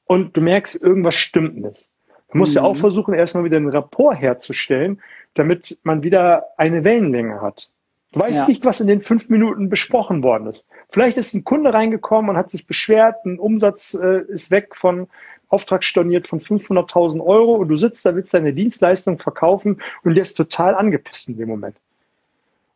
und 0.06 0.34
du 0.38 0.40
merkst, 0.40 0.82
irgendwas 0.82 1.16
stimmt 1.16 1.58
nicht. 1.58 1.86
Du 2.32 2.38
musst 2.38 2.54
mhm. 2.54 2.62
ja 2.62 2.62
auch 2.62 2.78
versuchen, 2.78 3.12
erstmal 3.12 3.44
wieder 3.44 3.58
einen 3.58 3.68
Rapport 3.68 4.18
herzustellen, 4.18 5.02
damit 5.34 5.78
man 5.82 6.02
wieder 6.02 6.46
eine 6.56 6.82
Wellenlänge 6.82 7.42
hat. 7.42 7.70
Du 8.12 8.20
weißt 8.20 8.40
ja. 8.40 8.48
nicht, 8.48 8.64
was 8.64 8.80
in 8.80 8.86
den 8.86 9.02
fünf 9.02 9.28
Minuten 9.28 9.68
besprochen 9.68 10.22
worden 10.22 10.46
ist. 10.46 10.66
Vielleicht 10.90 11.16
ist 11.16 11.34
ein 11.34 11.44
Kunde 11.44 11.74
reingekommen 11.74 12.30
und 12.30 12.36
hat 12.36 12.50
sich 12.50 12.66
beschwert, 12.66 13.24
ein 13.24 13.38
Umsatz 13.38 13.94
äh, 13.94 14.22
ist 14.28 14.50
weg 14.50 14.74
von 14.76 15.08
Auftrag 15.48 15.84
storniert 15.84 16.26
von 16.26 16.40
500.000 16.40 17.24
Euro 17.24 17.54
und 17.54 17.68
du 17.68 17.76
sitzt 17.76 18.04
da, 18.04 18.14
willst 18.14 18.34
deine 18.34 18.52
Dienstleistung 18.52 19.18
verkaufen 19.18 19.80
und 20.02 20.14
der 20.14 20.22
ist 20.22 20.34
total 20.34 20.74
angepisst 20.74 21.28
in 21.28 21.36
dem 21.36 21.48
Moment. 21.48 21.76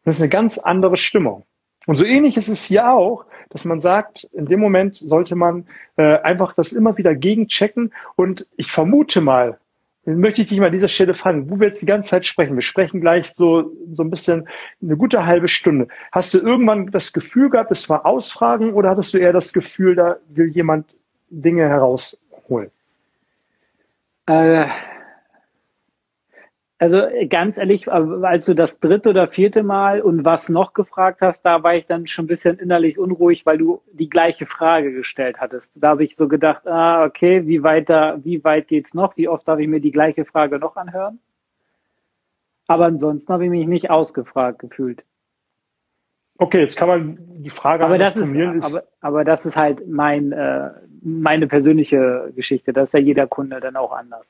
Das 0.04 0.16
ist 0.16 0.22
eine 0.22 0.30
ganz 0.30 0.58
andere 0.58 0.96
Stimmung. 0.96 1.44
Und 1.86 1.96
so 1.96 2.04
ähnlich 2.04 2.36
ist 2.36 2.48
es 2.48 2.64
hier 2.64 2.90
auch, 2.90 3.24
dass 3.48 3.64
man 3.64 3.80
sagt, 3.80 4.24
in 4.32 4.46
dem 4.46 4.60
Moment 4.60 4.96
sollte 4.96 5.34
man 5.34 5.66
äh, 5.96 6.18
einfach 6.18 6.54
das 6.54 6.72
immer 6.72 6.96
wieder 6.96 7.14
gegenchecken. 7.14 7.92
Und 8.16 8.46
ich 8.56 8.70
vermute 8.70 9.20
mal, 9.20 9.58
möchte 10.16 10.42
ich 10.42 10.48
dich 10.48 10.58
mal 10.58 10.66
an 10.66 10.72
dieser 10.72 10.88
Stelle 10.88 11.14
fragen, 11.14 11.50
wo 11.50 11.60
wir 11.60 11.68
jetzt 11.68 11.82
die 11.82 11.86
ganze 11.86 12.10
Zeit 12.10 12.26
sprechen. 12.26 12.54
Wir 12.54 12.62
sprechen 12.62 13.00
gleich 13.00 13.32
so, 13.36 13.72
so 13.92 14.02
ein 14.02 14.10
bisschen 14.10 14.48
eine 14.82 14.96
gute 14.96 15.26
halbe 15.26 15.48
Stunde. 15.48 15.88
Hast 16.12 16.34
du 16.34 16.38
irgendwann 16.38 16.86
das 16.90 17.12
Gefühl 17.12 17.50
gehabt, 17.50 17.70
es 17.70 17.88
war 17.88 18.06
Ausfragen 18.06 18.72
oder 18.72 18.90
hattest 18.90 19.14
du 19.14 19.18
eher 19.18 19.32
das 19.32 19.52
Gefühl, 19.52 19.94
da 19.94 20.16
will 20.28 20.48
jemand 20.48 20.94
Dinge 21.30 21.68
herausholen? 21.68 22.70
Äh, 24.26 24.66
also 26.80 27.02
ganz 27.28 27.58
ehrlich, 27.58 27.92
als 27.92 28.46
du 28.46 28.54
das 28.54 28.80
dritte 28.80 29.10
oder 29.10 29.28
vierte 29.28 29.62
Mal 29.62 30.00
und 30.00 30.24
was 30.24 30.48
noch 30.48 30.72
gefragt 30.72 31.20
hast, 31.20 31.42
da 31.42 31.62
war 31.62 31.74
ich 31.74 31.84
dann 31.84 32.06
schon 32.06 32.24
ein 32.24 32.28
bisschen 32.28 32.58
innerlich 32.58 32.98
unruhig, 32.98 33.44
weil 33.44 33.58
du 33.58 33.82
die 33.92 34.08
gleiche 34.08 34.46
Frage 34.46 34.90
gestellt 34.90 35.40
hattest. 35.40 35.72
Da 35.76 35.90
habe 35.90 36.04
ich 36.04 36.16
so 36.16 36.26
gedacht, 36.26 36.66
ah, 36.66 37.04
okay, 37.04 37.46
wie 37.46 37.62
weit 37.62 37.90
da, 37.90 38.18
wie 38.24 38.42
weit 38.44 38.66
geht's 38.66 38.94
noch? 38.94 39.18
Wie 39.18 39.28
oft 39.28 39.46
darf 39.46 39.58
ich 39.58 39.68
mir 39.68 39.80
die 39.80 39.92
gleiche 39.92 40.24
Frage 40.24 40.58
noch 40.58 40.76
anhören? 40.76 41.18
Aber 42.66 42.86
ansonsten 42.86 43.30
habe 43.30 43.44
ich 43.44 43.50
mich 43.50 43.66
nicht 43.66 43.90
ausgefragt 43.90 44.60
gefühlt. 44.60 45.04
Okay, 46.38 46.60
jetzt 46.60 46.78
kann 46.78 46.88
man 46.88 47.18
die 47.42 47.50
Frage 47.50 47.84
aber 47.84 47.98
das 47.98 48.16
ist, 48.16 48.34
ist 48.34 48.64
aber, 48.64 48.84
aber 49.02 49.24
das 49.24 49.44
ist 49.44 49.58
halt 49.58 49.86
mein 49.86 50.32
äh, 50.32 50.70
meine 51.02 51.46
persönliche 51.46 52.32
Geschichte. 52.34 52.72
Das 52.72 52.88
ist 52.88 52.92
ja 52.94 53.00
jeder 53.00 53.26
Kunde 53.26 53.60
dann 53.60 53.76
auch 53.76 53.92
anders. 53.92 54.26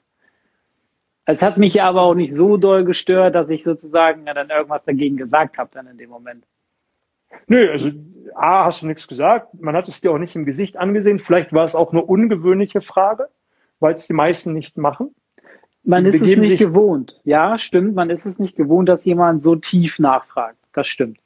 Es 1.33 1.43
hat 1.43 1.59
mich 1.59 1.81
aber 1.83 2.03
auch 2.03 2.15
nicht 2.15 2.35
so 2.35 2.57
doll 2.57 2.85
gestört, 2.85 3.35
dass 3.35 3.51
ich 3.51 3.63
sozusagen 3.63 4.27
ja 4.27 4.35
dann 4.35 4.51
irgendwas 4.51 4.85
dagegen 4.85 5.17
gesagt 5.17 5.59
habe 5.59 5.71
dann 5.73 5.87
in 5.87 5.99
dem 5.99 6.11
Moment. 6.11 6.45
Nö, 7.47 7.71
also 7.71 7.91
A, 8.35 8.65
hast 8.65 8.83
du 8.83 8.87
nichts 8.87 9.07
gesagt, 9.07 9.55
man 9.61 9.77
hat 9.77 9.89
es 9.89 10.01
dir 10.01 10.11
auch 10.13 10.19
nicht 10.19 10.35
im 10.37 10.45
Gesicht 10.45 10.77
angesehen. 10.77 11.19
Vielleicht 11.19 11.53
war 11.53 11.65
es 11.65 11.75
auch 11.75 11.93
eine 11.93 12.03
ungewöhnliche 12.03 12.81
Frage, 12.81 13.29
weil 13.79 13.95
es 13.95 14.07
die 14.07 14.13
meisten 14.13 14.53
nicht 14.53 14.77
machen. 14.77 15.15
Man 15.83 16.05
ist 16.05 16.21
es 16.21 16.37
nicht 16.37 16.59
gewohnt. 16.59 17.21
Ja, 17.25 17.57
stimmt, 17.59 17.95
man 17.95 18.11
ist 18.11 18.27
es 18.27 18.39
nicht 18.39 18.57
gewohnt, 18.57 18.89
dass 18.89 19.05
jemand 19.05 19.43
so 19.43 19.57
tief 19.57 19.99
nachfragt. 19.99 20.59
Das 20.73 20.89
stimmt. 20.89 21.19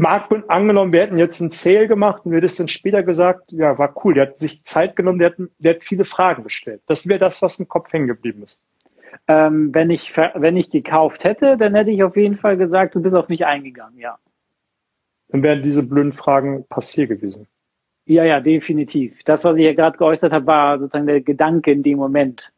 Marc, 0.00 0.32
angenommen, 0.46 0.92
wir 0.92 1.02
hätten 1.02 1.18
jetzt 1.18 1.40
einen 1.40 1.50
Sale 1.50 1.88
gemacht 1.88 2.24
und 2.24 2.30
wir 2.30 2.40
hätten 2.40 2.54
dann 2.56 2.68
später 2.68 3.02
gesagt, 3.02 3.50
ja, 3.50 3.78
war 3.78 3.94
cool, 4.04 4.14
der 4.14 4.28
hat 4.28 4.38
sich 4.38 4.62
Zeit 4.62 4.94
genommen, 4.94 5.18
der 5.18 5.30
hat, 5.30 5.38
der 5.58 5.74
hat 5.74 5.82
viele 5.82 6.04
Fragen 6.04 6.44
gestellt. 6.44 6.82
Das 6.86 7.08
wäre 7.08 7.18
das, 7.18 7.42
was 7.42 7.58
im 7.58 7.66
Kopf 7.66 7.92
hängen 7.92 8.06
geblieben 8.06 8.44
ist. 8.44 8.60
Ähm, 9.26 9.74
wenn 9.74 9.90
ich, 9.90 10.16
wenn 10.16 10.56
ich 10.56 10.70
gekauft 10.70 11.24
hätte, 11.24 11.56
dann 11.56 11.74
hätte 11.74 11.90
ich 11.90 12.04
auf 12.04 12.16
jeden 12.16 12.36
Fall 12.36 12.56
gesagt, 12.56 12.94
du 12.94 13.02
bist 13.02 13.16
auf 13.16 13.28
mich 13.28 13.44
eingegangen, 13.44 13.98
ja. 13.98 14.18
Dann 15.30 15.42
wären 15.42 15.64
diese 15.64 15.82
blöden 15.82 16.12
Fragen 16.12 16.64
passiert 16.68 17.08
gewesen. 17.08 17.48
Ja, 18.06 18.22
ja, 18.22 18.40
definitiv. 18.40 19.24
Das, 19.24 19.44
was 19.44 19.56
ich 19.56 19.64
ja 19.64 19.74
gerade 19.74 19.98
geäußert 19.98 20.32
habe, 20.32 20.46
war 20.46 20.78
sozusagen 20.78 21.08
der 21.08 21.22
Gedanke 21.22 21.72
in 21.72 21.82
dem 21.82 21.98
Moment. 21.98 22.52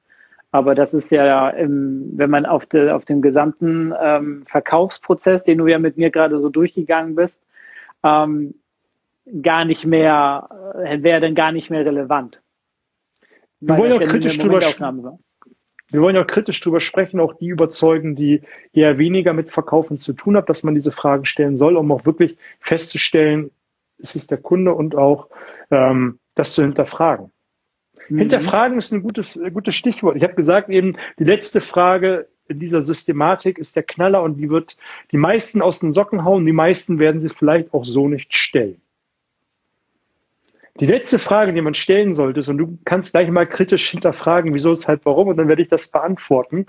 Aber 0.53 0.75
das 0.75 0.95
ist 0.95 1.11
ja, 1.11 1.51
im, 1.51 2.11
wenn 2.17 2.31
man 2.31 2.45
auf, 2.45 2.67
de, 2.67 2.91
auf 2.91 3.05
dem 3.05 3.23
gesamten 3.23 3.95
ähm, 4.01 4.45
Verkaufsprozess, 4.47 5.45
den 5.45 5.59
du 5.59 5.67
ja 5.69 5.79
mit 5.79 5.97
mir 5.97 6.11
gerade 6.11 6.41
so 6.41 6.49
durchgegangen 6.49 7.15
bist, 7.15 7.45
ähm, 8.03 8.55
gar 9.43 9.65
nicht 9.65 9.87
mehr, 9.87 10.75
äh, 10.85 11.03
wäre 11.03 11.21
dann 11.21 11.35
gar 11.35 11.53
nicht 11.53 11.71
mehr 11.71 11.85
relevant. 11.85 12.41
Wir 13.61 13.77
wollen, 13.77 14.01
ja 14.01 14.07
kritisch 14.07 14.39
drüber 14.39 14.61
wir 15.91 16.03
wollen 16.03 16.17
ja 16.17 16.25
kritisch 16.25 16.61
drüber 16.61 16.81
sprechen, 16.81 17.21
auch 17.21 17.35
die 17.35 17.49
überzeugen, 17.49 18.15
die 18.15 18.43
eher 18.73 18.99
weniger 18.99 19.33
mit 19.33 19.51
Verkaufen 19.51 19.99
zu 19.99 20.13
tun 20.13 20.37
haben, 20.37 20.47
dass 20.47 20.63
man 20.63 20.75
diese 20.75 20.93
Fragen 20.93 21.25
stellen 21.25 21.57
soll, 21.57 21.77
um 21.77 21.91
auch 21.93 22.07
wirklich 22.07 22.37
festzustellen, 22.61 23.51
ist 23.99 24.17
es 24.17 24.27
der 24.27 24.39
Kunde 24.39 24.73
und 24.73 24.95
auch 24.95 25.29
ähm, 25.71 26.19
das 26.35 26.55
zu 26.55 26.63
hinterfragen. 26.63 27.33
Mhm. 28.11 28.19
Hinterfragen 28.19 28.79
ist 28.79 28.93
ein 28.93 29.03
gutes, 29.03 29.41
ein 29.41 29.55
gutes 29.55 29.75
Stichwort. 29.75 30.17
Ich 30.17 30.23
habe 30.23 30.35
gesagt 30.35 30.69
eben, 30.69 30.97
die 31.19 31.25
letzte 31.25 31.61
Frage 31.61 32.29
in 32.49 32.59
dieser 32.59 32.83
Systematik 32.83 33.59
ist 33.59 33.77
der 33.77 33.85
Knaller 33.85 34.23
und 34.23 34.37
die 34.37 34.51
wird 34.51 34.77
die 35.13 35.17
meisten 35.17 35.63
aus 35.63 35.79
den 35.79 35.93
Socken 35.93 36.25
hauen. 36.25 36.45
Die 36.45 36.53
meisten 36.53 36.99
werden 36.99 37.21
sie 37.21 37.29
vielleicht 37.29 37.73
auch 37.73 37.85
so 37.85 38.09
nicht 38.09 38.35
stellen. 38.35 38.81
Die 40.81 40.87
letzte 40.87 41.19
Frage, 41.19 41.53
die 41.53 41.61
man 41.61 41.75
stellen 41.75 42.15
sollte, 42.15 42.41
ist, 42.41 42.49
und 42.49 42.59
du 42.59 42.79
kannst 42.85 43.13
gleich 43.13 43.29
mal 43.31 43.47
kritisch 43.47 43.91
hinterfragen, 43.91 44.55
wieso 44.55 44.73
ist 44.73 44.89
halt 44.89 45.03
warum, 45.05 45.29
und 45.29 45.37
dann 45.37 45.49
werde 45.49 45.63
ich 45.63 45.69
das 45.69 45.89
beantworten. 45.89 46.67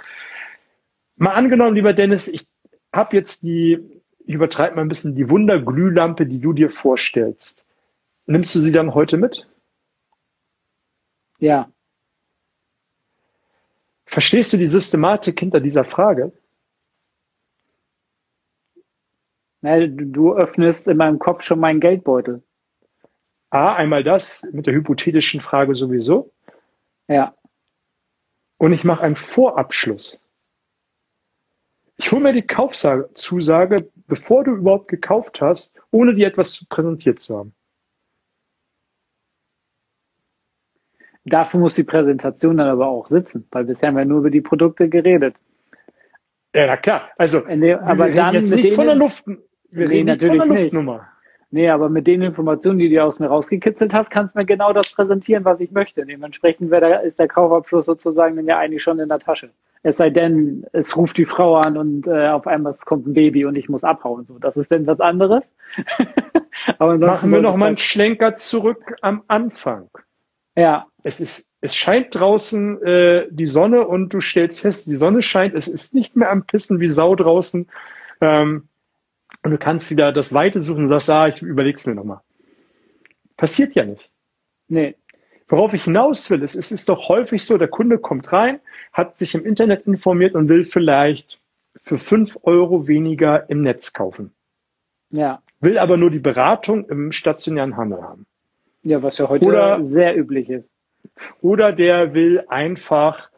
Mal 1.15 1.31
angenommen, 1.31 1.75
lieber 1.75 1.93
Dennis, 1.93 2.27
ich 2.27 2.45
habe 2.93 3.15
jetzt 3.15 3.43
die, 3.43 3.79
ich 4.25 4.35
übertreibe 4.35 4.75
mal 4.75 4.81
ein 4.81 4.89
bisschen, 4.89 5.15
die 5.15 5.29
Wunderglühlampe, 5.29 6.25
die 6.25 6.39
du 6.39 6.51
dir 6.51 6.69
vorstellst. 6.69 7.65
Nimmst 8.25 8.53
du 8.53 8.59
sie 8.59 8.71
dann 8.71 8.93
heute 8.93 9.17
mit? 9.17 9.47
Ja. 11.41 11.71
Verstehst 14.05 14.53
du 14.53 14.57
die 14.57 14.67
Systematik 14.67 15.39
hinter 15.39 15.59
dieser 15.59 15.83
Frage? 15.83 16.31
Na, 19.61 19.85
du 19.87 20.33
öffnest 20.33 20.87
in 20.87 20.97
meinem 20.97 21.17
Kopf 21.19 21.43
schon 21.43 21.59
meinen 21.59 21.79
Geldbeutel. 21.79 22.43
A, 23.49 23.73
einmal 23.73 24.03
das 24.03 24.47
mit 24.53 24.67
der 24.67 24.73
hypothetischen 24.73 25.41
Frage 25.41 25.75
sowieso. 25.75 26.31
Ja. 27.07 27.35
Und 28.57 28.73
ich 28.73 28.83
mache 28.83 29.03
einen 29.03 29.15
Vorabschluss. 29.15 30.21
Ich 31.97 32.11
hole 32.11 32.21
mir 32.21 32.33
die 32.33 32.45
Kaufzusage, 32.45 33.89
bevor 34.07 34.43
du 34.43 34.55
überhaupt 34.55 34.89
gekauft 34.89 35.41
hast, 35.41 35.73
ohne 35.89 36.13
dir 36.13 36.27
etwas 36.27 36.65
präsentiert 36.69 37.19
zu 37.19 37.37
haben. 37.37 37.55
Dafür 41.25 41.59
muss 41.59 41.75
die 41.75 41.83
Präsentation 41.83 42.57
dann 42.57 42.67
aber 42.67 42.87
auch 42.87 43.05
sitzen, 43.05 43.47
weil 43.51 43.65
bisher 43.65 43.89
haben 43.89 43.97
wir 43.97 44.05
nur 44.05 44.19
über 44.19 44.31
die 44.31 44.41
Produkte 44.41 44.89
geredet. 44.89 45.35
Ja, 46.53 46.67
na 46.67 46.77
klar. 46.77 47.09
Also, 47.17 47.41
dem, 47.41 47.79
aber 47.79 48.07
wir 48.07 48.15
dann 48.15 48.33
jetzt 48.33 48.51
nicht 48.51 48.65
denen, 48.65 48.75
von 48.75 48.87
der 48.87 48.95
Luft, 48.95 49.25
wir 49.27 49.37
nee, 49.71 49.85
reden 49.85 50.05
nicht 50.05 50.23
von 50.23 50.37
der 50.37 50.47
Luftnummer. 50.47 50.93
Nicht. 50.93 51.05
Nee, 51.53 51.69
aber 51.69 51.89
mit 51.89 52.07
den 52.07 52.21
Informationen, 52.21 52.79
die 52.79 52.89
du 52.89 53.03
aus 53.03 53.19
mir 53.19 53.27
rausgekitzelt 53.27 53.93
hast, 53.93 54.09
kannst 54.09 54.35
du 54.35 54.39
mir 54.39 54.45
genau 54.45 54.71
das 54.71 54.89
präsentieren, 54.89 55.43
was 55.43 55.59
ich 55.59 55.71
möchte. 55.71 56.05
Dementsprechend 56.05 56.71
der, 56.71 57.01
ist 57.01 57.19
der 57.19 57.27
Kaufabschluss 57.27 57.85
sozusagen 57.85 58.37
dann 58.37 58.47
ja 58.47 58.57
eigentlich 58.57 58.81
schon 58.81 58.99
in 58.99 59.09
der 59.09 59.19
Tasche. 59.19 59.51
Es 59.83 59.97
sei 59.97 60.09
denn, 60.11 60.65
es 60.71 60.95
ruft 60.95 61.17
die 61.17 61.25
Frau 61.25 61.57
an 61.57 61.77
und 61.77 62.07
äh, 62.07 62.29
auf 62.29 62.47
einmal 62.47 62.73
kommt 62.85 63.05
ein 63.05 63.13
Baby 63.13 63.45
und 63.45 63.57
ich 63.57 63.67
muss 63.67 63.83
abhauen. 63.83 64.25
So, 64.25 64.39
das 64.39 64.55
ist 64.55 64.71
denn 64.71 64.87
was 64.87 65.01
anderes. 65.01 65.51
aber 66.79 66.97
Machen 66.97 67.31
wir 67.31 67.41
noch 67.41 67.57
mal 67.57 67.67
einen 67.67 67.77
Schlenker 67.77 68.37
zurück 68.37 68.95
am 69.01 69.23
Anfang. 69.27 69.89
Ja. 70.55 70.87
Es 71.03 71.19
ist, 71.19 71.49
es 71.61 71.75
scheint 71.75 72.13
draußen 72.13 72.81
äh, 72.83 73.27
die 73.31 73.47
Sonne 73.47 73.87
und 73.87 74.13
du 74.13 74.21
stellst 74.21 74.61
fest, 74.61 74.85
die 74.87 74.95
Sonne 74.95 75.23
scheint, 75.23 75.55
es 75.55 75.67
ist 75.67 75.95
nicht 75.95 76.15
mehr 76.15 76.29
am 76.29 76.45
Pissen 76.45 76.79
wie 76.79 76.89
Sau 76.89 77.15
draußen. 77.15 77.67
Ähm, 78.21 78.67
und 79.43 79.51
du 79.51 79.57
kannst 79.57 79.89
wieder 79.89 80.11
das 80.11 80.33
Weite 80.33 80.61
suchen 80.61 80.83
und 80.83 80.89
sagst, 80.89 81.09
ah, 81.09 81.27
ich 81.27 81.41
überleg's 81.41 81.87
mir 81.87 81.95
nochmal. 81.95 82.21
Passiert 83.35 83.73
ja 83.73 83.85
nicht. 83.85 84.11
Nee. 84.67 84.95
Worauf 85.47 85.73
ich 85.73 85.85
hinaus 85.85 86.29
will, 86.29 86.43
ist, 86.43 86.55
es 86.55 86.71
ist 86.71 86.87
doch 86.87 87.09
häufig 87.09 87.43
so, 87.43 87.57
der 87.57 87.67
Kunde 87.67 87.97
kommt 87.97 88.31
rein, 88.31 88.59
hat 88.93 89.17
sich 89.17 89.33
im 89.33 89.45
Internet 89.45 89.87
informiert 89.87 90.35
und 90.35 90.47
will 90.47 90.63
vielleicht 90.63 91.41
für 91.81 91.97
fünf 91.97 92.37
Euro 92.43 92.87
weniger 92.87 93.49
im 93.49 93.61
Netz 93.61 93.93
kaufen. 93.93 94.33
Ja. 95.09 95.41
Will 95.59 95.77
aber 95.77 95.97
nur 95.97 96.11
die 96.11 96.19
Beratung 96.19 96.87
im 96.89 97.11
stationären 97.11 97.75
Handel 97.75 98.01
haben. 98.01 98.25
Ja, 98.83 99.03
was 99.03 99.17
ja 99.17 99.29
heute 99.29 99.45
oder, 99.45 99.83
sehr 99.83 100.17
üblich 100.17 100.49
ist. 100.49 100.69
Oder 101.41 101.71
der 101.71 102.13
will 102.13 102.43
einfach 102.47 103.29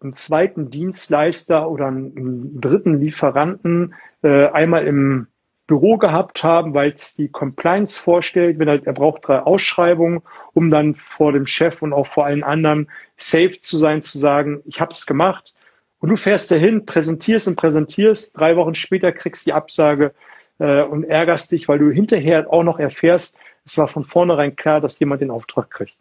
einen 0.00 0.12
zweiten 0.12 0.70
Dienstleister 0.70 1.70
oder 1.70 1.86
einen 1.86 2.60
dritten 2.60 2.98
Lieferanten 2.98 3.94
äh, 4.22 4.46
einmal 4.48 4.86
im 4.86 5.26
Büro 5.66 5.98
gehabt 5.98 6.42
haben, 6.42 6.74
weil 6.74 6.90
es 6.90 7.14
die 7.14 7.28
Compliance 7.28 8.00
vorstellt, 8.00 8.58
wenn 8.58 8.66
er, 8.66 8.84
er 8.84 8.92
braucht 8.92 9.28
drei 9.28 9.38
Ausschreibungen, 9.38 10.22
um 10.52 10.68
dann 10.68 10.94
vor 10.94 11.32
dem 11.32 11.46
Chef 11.46 11.80
und 11.80 11.92
auch 11.92 12.08
vor 12.08 12.26
allen 12.26 12.42
anderen 12.42 12.90
safe 13.16 13.60
zu 13.60 13.76
sein, 13.76 14.02
zu 14.02 14.18
sagen, 14.18 14.62
ich 14.64 14.80
habe 14.80 14.92
es 14.92 15.06
gemacht. 15.06 15.54
Und 16.00 16.08
du 16.08 16.16
fährst 16.16 16.50
dahin, 16.50 16.86
präsentierst 16.86 17.46
und 17.46 17.56
präsentierst, 17.56 18.38
drei 18.38 18.56
Wochen 18.56 18.74
später 18.74 19.12
kriegst 19.12 19.46
die 19.46 19.52
Absage 19.52 20.12
äh, 20.58 20.82
und 20.82 21.04
ärgerst 21.04 21.52
dich, 21.52 21.68
weil 21.68 21.78
du 21.78 21.90
hinterher 21.90 22.52
auch 22.52 22.64
noch 22.64 22.80
erfährst, 22.80 23.38
es 23.70 23.78
war 23.78 23.86
von 23.86 24.02
vornherein 24.02 24.56
klar, 24.56 24.80
dass 24.80 24.98
jemand 24.98 25.22
den 25.22 25.30
Auftrag 25.30 25.70
kriegt. 25.70 25.96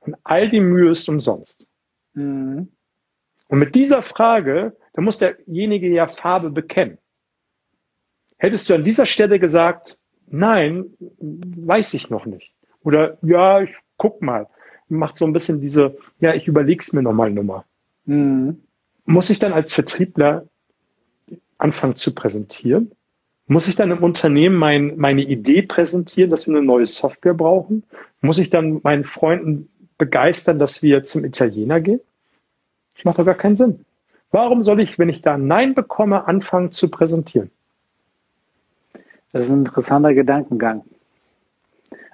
Und 0.00 0.16
all 0.24 0.50
die 0.50 0.58
Mühe 0.58 0.90
ist 0.90 1.08
umsonst. 1.08 1.64
Mhm. 2.14 2.72
Und 3.46 3.58
mit 3.58 3.76
dieser 3.76 4.02
Frage, 4.02 4.76
da 4.94 5.02
muss 5.02 5.18
derjenige 5.18 5.88
ja 5.88 6.08
Farbe 6.08 6.50
bekennen. 6.50 6.98
Hättest 8.36 8.68
du 8.68 8.74
an 8.74 8.82
dieser 8.82 9.06
Stelle 9.06 9.38
gesagt, 9.38 9.96
nein, 10.26 10.86
weiß 11.20 11.94
ich 11.94 12.10
noch 12.10 12.26
nicht. 12.26 12.52
Oder 12.82 13.16
ja, 13.22 13.60
ich 13.62 13.70
guck 13.96 14.20
mal. 14.20 14.48
Macht 14.88 15.18
so 15.18 15.24
ein 15.24 15.32
bisschen 15.32 15.60
diese, 15.60 15.98
ja, 16.18 16.34
ich 16.34 16.48
überleg's 16.48 16.92
mir 16.92 17.02
nochmal 17.02 17.30
Nummer. 17.30 17.64
Mhm. 18.06 18.60
Muss 19.04 19.30
ich 19.30 19.38
dann 19.38 19.52
als 19.52 19.72
Vertriebler 19.72 20.48
anfangen 21.58 21.94
zu 21.94 22.12
präsentieren? 22.12 22.90
Muss 23.50 23.66
ich 23.66 23.76
dann 23.76 23.90
im 23.90 24.02
Unternehmen 24.02 24.56
mein, 24.56 24.98
meine 24.98 25.22
Idee 25.22 25.62
präsentieren, 25.62 26.30
dass 26.30 26.46
wir 26.46 26.54
eine 26.54 26.64
neue 26.64 26.84
Software 26.84 27.32
brauchen? 27.32 27.82
Muss 28.20 28.38
ich 28.38 28.50
dann 28.50 28.80
meinen 28.82 29.04
Freunden 29.04 29.70
begeistern, 29.96 30.58
dass 30.58 30.82
wir 30.82 31.02
zum 31.02 31.24
Italiener 31.24 31.80
gehen? 31.80 32.00
Das 32.94 33.06
macht 33.06 33.18
doch 33.18 33.24
gar 33.24 33.34
keinen 33.34 33.56
Sinn. 33.56 33.86
Warum 34.30 34.62
soll 34.62 34.80
ich, 34.80 34.98
wenn 34.98 35.08
ich 35.08 35.22
da 35.22 35.38
Nein 35.38 35.74
bekomme, 35.74 36.28
anfangen 36.28 36.72
zu 36.72 36.90
präsentieren? 36.90 37.50
Das 39.32 39.44
ist 39.44 39.50
ein 39.50 39.60
interessanter 39.60 40.12
Gedankengang. 40.12 40.84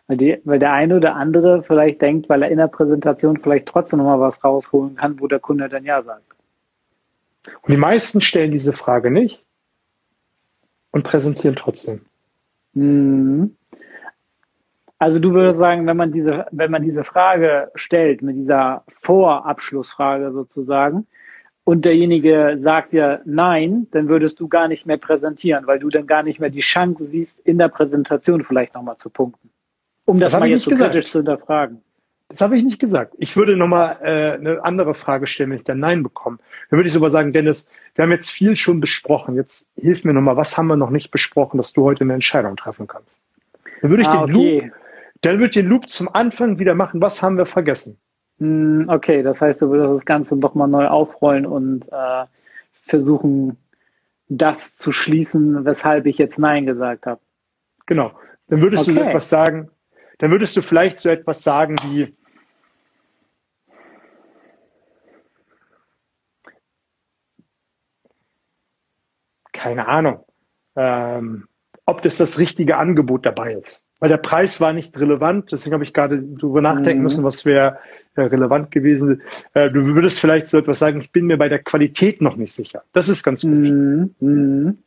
Weil, 0.07 0.17
die, 0.19 0.39
weil 0.45 0.61
der 0.61 0.73
eine 0.73 0.97
oder 0.97 1.17
andere 1.17 1.65
vielleicht 1.65 2.01
denkt, 2.01 2.29
weil 2.29 2.45
er 2.45 2.51
in 2.51 2.59
der 2.59 2.69
Präsentation 2.69 3.39
vielleicht 3.39 3.67
trotzdem 3.67 3.99
nochmal 3.99 4.21
was 4.21 4.45
rausholen 4.45 4.95
kann, 4.95 5.19
wo 5.19 5.27
der 5.27 5.41
Kunde 5.41 5.69
dann 5.69 5.85
Ja 5.85 6.01
sagt. 6.03 6.23
Und 7.63 7.73
die 7.73 7.77
meisten 7.77 8.21
stellen 8.21 8.53
diese 8.53 8.73
Frage 8.73 9.11
nicht 9.11 9.44
und 10.95 11.03
präsentieren 11.03 11.57
trotzdem. 11.57 12.03
Mhm. 12.73 13.57
Also 15.01 15.19
du 15.19 15.33
würdest 15.35 15.59
sagen, 15.59 15.87
wenn 15.89 15.97
man 15.97 16.13
diese, 16.13 16.47
wenn 16.53 16.71
man 16.71 16.85
diese 16.85 17.03
Frage 17.03 17.73
stellt, 17.75 18.23
mit 18.23 18.37
dieser 18.37 18.85
Vorabschlussfrage 19.01 20.31
sozusagen, 20.33 21.07
und 21.65 21.85
derjenige 21.85 22.55
sagt 22.59 22.93
ja 22.93 23.21
nein, 23.25 23.89
dann 23.91 24.09
würdest 24.09 24.39
du 24.39 24.49
gar 24.49 24.69
nicht 24.69 24.87
mehr 24.87 24.99
präsentieren, 24.99 25.67
weil 25.67 25.81
du 25.81 25.89
dann 25.89 26.07
gar 26.07 26.23
nicht 26.23 26.39
mehr 26.39 26.51
die 26.51 26.61
Chance 26.61 27.05
siehst, 27.05 27.41
in 27.41 27.59
der 27.59 27.69
Präsentation 27.69 28.45
vielleicht 28.45 28.75
nochmal 28.75 28.97
zu 28.97 29.11
punkten. 29.11 29.51
Um 30.05 30.21
das, 30.21 30.33
das 30.33 30.41
mal 30.41 30.47
jetzt 30.47 30.65
so 30.65 30.71
kritisch 30.71 31.11
zu 31.11 31.19
hinterfragen. 31.19 31.83
Das 32.35 32.41
habe 32.41 32.57
ich 32.57 32.65
nicht 32.65 32.81
gesagt. 32.81 33.15
Ich 33.19 33.37
würde 33.37 33.57
nochmal 33.57 33.99
äh, 34.03 34.33
eine 34.33 34.65
andere 34.65 34.95
Frage 34.95 35.29
stellen, 35.29 35.51
wenn 35.51 35.59
ich 35.59 35.65
dann 35.65 35.79
Nein 35.79 36.03
bekomme. 36.03 36.39
Dann 36.69 36.79
würde 36.79 36.89
ich 36.89 36.93
sogar 36.93 37.11
sagen, 37.11 37.33
Dennis, 37.33 37.71
wir 37.95 38.03
haben 38.03 38.11
jetzt 38.11 38.31
viel 38.31 38.57
schon 38.57 38.81
besprochen. 38.81 39.37
Jetzt 39.37 39.71
hilf 39.77 40.03
mir 40.03 40.13
nochmal, 40.13 40.37
was 40.37 40.59
haben 40.59 40.67
wir 40.67 40.77
noch 40.77 40.91
nicht 40.91 41.13
besprochen, 41.13 41.59
dass 41.59 41.73
du 41.73 41.85
heute 41.85 42.03
eine 42.03 42.15
Entscheidung 42.15 42.57
treffen 42.57 42.89
kannst? 42.89 43.21
Dann 43.81 43.91
würde 43.91 44.03
ich 44.03 44.09
ah, 44.09 44.27
den 44.27 44.35
okay. 44.35 44.61
Loop 44.61 44.73
dann 45.21 45.39
wird 45.39 45.55
den 45.55 45.67
Loop 45.67 45.89
zum 45.89 46.15
Anfang 46.15 46.59
wieder 46.59 46.75
machen. 46.75 47.01
Was 47.01 47.23
haben 47.23 47.39
wir 47.39 47.47
vergessen? 47.47 47.99
Hm, 48.41 48.87
okay, 48.89 49.23
das 49.23 49.41
heißt, 49.41 49.63
du 49.63 49.71
würdest 49.71 50.01
das 50.01 50.05
Ganze 50.05 50.37
doch 50.37 50.55
mal 50.55 50.67
neu 50.67 50.87
aufrollen 50.87 51.47
und 51.47 51.87
äh, 51.91 52.25
versuchen, 52.73 53.57
das 54.29 54.77
zu 54.77 54.93
schließen, 54.93 55.65
weshalb 55.65 56.07
ich 56.07 56.19
jetzt 56.19 56.39
Nein 56.39 56.67
gesagt 56.67 57.07
habe. 57.07 57.21
Genau. 57.87 58.13
Dann 58.49 58.61
würdest 58.61 58.89
okay. 58.89 58.99
du 58.99 59.03
so 59.03 59.09
etwas 59.09 59.29
sagen, 59.29 59.71
dann 60.19 60.31
würdest 60.31 60.57
du 60.57 60.63
vielleicht 60.63 60.99
so 60.99 61.09
etwas 61.09 61.43
sagen 61.43 61.77
wie, 61.85 62.15
keine 69.65 69.89
Ahnung, 69.89 70.25
ähm, 70.77 71.49
ob 71.87 72.03
das 72.03 72.19
das 72.19 72.39
richtige 72.39 72.77
Angebot 72.77 73.27
dabei 73.27 73.55
ist 73.55 73.85
weil 74.05 74.11
der 74.11 74.19
Preis 74.19 74.61
war 74.61 74.75
nicht 74.75 75.01
relevant. 75.01 75.51
Deswegen 75.51 75.73
habe 75.73 75.85
ich 75.85 75.95
gerade 75.95 76.21
darüber 76.23 76.61
nachdenken 76.61 76.99
mhm. 76.99 77.05
müssen, 77.05 77.25
was 77.25 77.47
wäre 77.47 77.79
äh, 78.17 78.21
relevant 78.21 78.71
gewesen. 78.71 79.23
Äh, 79.55 79.71
du 79.71 79.83
würdest 79.95 80.21
vielleicht 80.21 80.47
so 80.47 80.59
etwas 80.59 80.79
sagen, 80.79 81.01
ich 81.01 81.11
bin 81.11 81.25
mir 81.25 81.39
bei 81.39 81.49
der 81.49 81.61
Qualität 81.61 82.21
noch 82.21 82.37
nicht 82.37 82.53
sicher. 82.53 82.83
Das 82.93 83.09
ist 83.09 83.23
ganz 83.23 83.41
gut. 83.41 83.51
Mhm. 83.51 84.15
Mhm. 84.21 84.79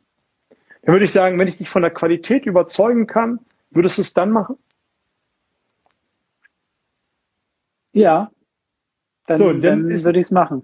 Dann 0.82 0.92
würde 0.94 1.04
ich 1.04 1.10
sagen, 1.10 1.36
wenn 1.36 1.48
ich 1.48 1.58
dich 1.58 1.68
von 1.68 1.82
der 1.82 1.90
Qualität 1.90 2.46
überzeugen 2.46 3.08
kann, 3.08 3.40
würdest 3.72 3.98
du 3.98 4.02
es 4.02 4.14
dann 4.14 4.30
machen? 4.30 4.54
Ja, 7.92 8.30
dann, 9.26 9.38
so, 9.40 9.52
dann, 9.52 9.62
dann 9.62 9.88
würde 9.88 10.20
ich 10.20 10.26
es 10.26 10.30
machen. 10.30 10.62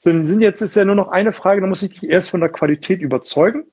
So, 0.00 0.10
dann 0.10 0.26
sind 0.26 0.40
jetzt 0.40 0.60
ist 0.60 0.76
ja 0.76 0.84
nur 0.84 0.94
noch 0.94 1.08
eine 1.08 1.32
Frage, 1.32 1.60
dann 1.60 1.70
muss 1.70 1.82
ich 1.82 1.98
dich 1.98 2.10
erst 2.10 2.30
von 2.30 2.40
der 2.40 2.50
Qualität 2.50 3.00
überzeugen. 3.00 3.64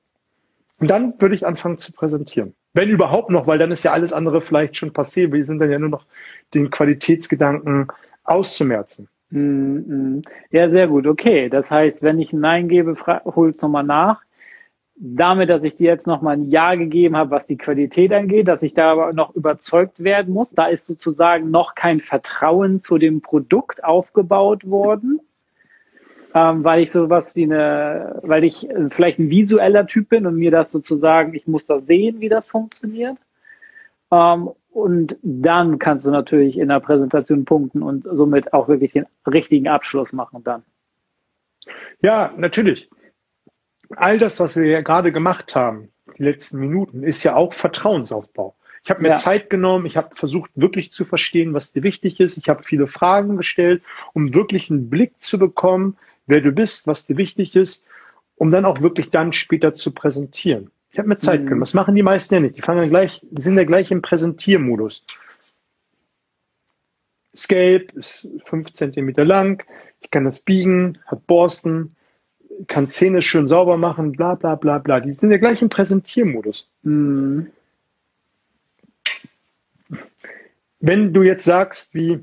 Und 0.80 0.88
dann 0.88 1.14
würde 1.20 1.34
ich 1.34 1.46
anfangen 1.46 1.78
zu 1.78 1.92
präsentieren. 1.92 2.54
Wenn 2.72 2.90
überhaupt 2.90 3.30
noch, 3.30 3.46
weil 3.46 3.58
dann 3.58 3.70
ist 3.70 3.84
ja 3.84 3.92
alles 3.92 4.12
andere 4.12 4.40
vielleicht 4.40 4.76
schon 4.76 4.90
passé. 4.90 5.32
Wir 5.32 5.44
sind 5.44 5.60
dann 5.60 5.70
ja 5.70 5.78
nur 5.78 5.88
noch 5.88 6.06
den 6.52 6.70
Qualitätsgedanken 6.70 7.86
auszumerzen. 8.24 9.08
Mm. 9.30 10.22
Ja, 10.50 10.68
sehr 10.70 10.88
gut. 10.88 11.06
Okay. 11.06 11.48
Das 11.48 11.70
heißt, 11.70 12.02
wenn 12.02 12.18
ich 12.18 12.32
ein 12.32 12.40
Nein 12.40 12.68
gebe, 12.68 12.96
hol's 13.24 13.62
nochmal 13.62 13.84
nach. 13.84 14.22
Damit, 14.96 15.50
dass 15.50 15.62
ich 15.62 15.76
dir 15.76 15.90
jetzt 15.90 16.06
nochmal 16.06 16.36
ein 16.36 16.50
Ja 16.50 16.74
gegeben 16.74 17.16
habe, 17.16 17.32
was 17.32 17.46
die 17.46 17.56
Qualität 17.56 18.12
angeht, 18.12 18.46
dass 18.46 18.62
ich 18.62 18.74
da 18.74 18.92
aber 18.92 19.12
noch 19.12 19.34
überzeugt 19.34 20.02
werden 20.02 20.32
muss, 20.32 20.50
da 20.50 20.66
ist 20.66 20.86
sozusagen 20.86 21.50
noch 21.50 21.74
kein 21.74 22.00
Vertrauen 22.00 22.78
zu 22.78 22.98
dem 22.98 23.20
Produkt 23.20 23.82
aufgebaut 23.82 24.68
worden 24.68 25.20
ähm, 26.34 26.64
weil 26.64 26.82
ich 26.82 26.90
sowas 26.90 27.36
wie 27.36 27.44
eine, 27.44 28.18
weil 28.22 28.42
ich 28.42 28.68
vielleicht 28.88 29.20
ein 29.20 29.30
visueller 29.30 29.86
Typ 29.86 30.08
bin 30.08 30.26
und 30.26 30.36
mir 30.36 30.50
das 30.50 30.72
sozusagen, 30.72 31.32
ich 31.34 31.46
muss 31.46 31.66
das 31.66 31.86
sehen, 31.86 32.20
wie 32.20 32.28
das 32.28 32.48
funktioniert. 32.48 33.16
Ähm, 34.10 34.50
und 34.72 35.16
dann 35.22 35.78
kannst 35.78 36.04
du 36.04 36.10
natürlich 36.10 36.58
in 36.58 36.68
der 36.68 36.80
Präsentation 36.80 37.44
punkten 37.44 37.82
und 37.82 38.04
somit 38.10 38.52
auch 38.52 38.66
wirklich 38.66 38.92
den 38.92 39.06
richtigen 39.24 39.68
Abschluss 39.68 40.12
machen 40.12 40.42
dann. 40.42 40.64
Ja, 42.02 42.32
natürlich. 42.36 42.90
All 43.90 44.18
das, 44.18 44.40
was 44.40 44.56
wir 44.56 44.66
ja 44.66 44.80
gerade 44.80 45.12
gemacht 45.12 45.54
haben, 45.54 45.92
die 46.18 46.24
letzten 46.24 46.58
Minuten, 46.58 47.04
ist 47.04 47.22
ja 47.22 47.36
auch 47.36 47.52
Vertrauensaufbau. 47.52 48.56
Ich 48.82 48.90
habe 48.90 49.02
mir 49.02 49.10
ja. 49.10 49.14
Zeit 49.14 49.48
genommen, 49.48 49.86
ich 49.86 49.96
habe 49.96 50.14
versucht 50.16 50.50
wirklich 50.56 50.90
zu 50.90 51.04
verstehen, 51.04 51.54
was 51.54 51.72
dir 51.72 51.84
wichtig 51.84 52.18
ist. 52.18 52.36
Ich 52.36 52.48
habe 52.48 52.64
viele 52.64 52.88
Fragen 52.88 53.36
gestellt, 53.36 53.82
um 54.12 54.34
wirklich 54.34 54.68
einen 54.68 54.90
Blick 54.90 55.14
zu 55.20 55.38
bekommen, 55.38 55.96
wer 56.26 56.40
du 56.40 56.52
bist, 56.52 56.86
was 56.86 57.06
dir 57.06 57.16
wichtig 57.16 57.56
ist, 57.56 57.86
um 58.36 58.50
dann 58.50 58.64
auch 58.64 58.80
wirklich 58.80 59.10
dann 59.10 59.32
später 59.32 59.74
zu 59.74 59.92
präsentieren. 59.92 60.70
Ich 60.90 60.98
habe 60.98 61.08
mir 61.08 61.16
Zeit 61.16 61.40
mhm. 61.40 61.46
genommen. 61.46 61.60
Das 61.60 61.74
machen 61.74 61.94
die 61.94 62.02
meisten 62.02 62.34
ja 62.34 62.40
nicht. 62.40 62.56
Die 62.56 62.62
fangen 62.62 62.80
dann 62.80 62.90
gleich, 62.90 63.20
die 63.30 63.42
sind 63.42 63.56
ja 63.56 63.64
gleich 63.64 63.90
im 63.90 64.02
Präsentiermodus. 64.02 65.04
Escape 67.32 67.86
ist 67.94 68.28
fünf 68.44 68.70
Zentimeter 68.72 69.24
lang, 69.24 69.64
ich 70.00 70.10
kann 70.10 70.24
das 70.24 70.38
biegen, 70.38 70.98
hat 71.06 71.26
Borsten, 71.26 71.96
kann 72.68 72.86
Zähne 72.86 73.22
schön 73.22 73.48
sauber 73.48 73.76
machen, 73.76 74.12
bla 74.12 74.36
bla 74.36 74.54
bla 74.54 74.78
bla. 74.78 75.00
Die 75.00 75.14
sind 75.14 75.32
ja 75.32 75.38
gleich 75.38 75.60
im 75.60 75.68
Präsentiermodus. 75.68 76.70
Mhm. 76.82 77.50
Wenn 80.78 81.12
du 81.12 81.22
jetzt 81.22 81.44
sagst, 81.44 81.94
wie, 81.94 82.20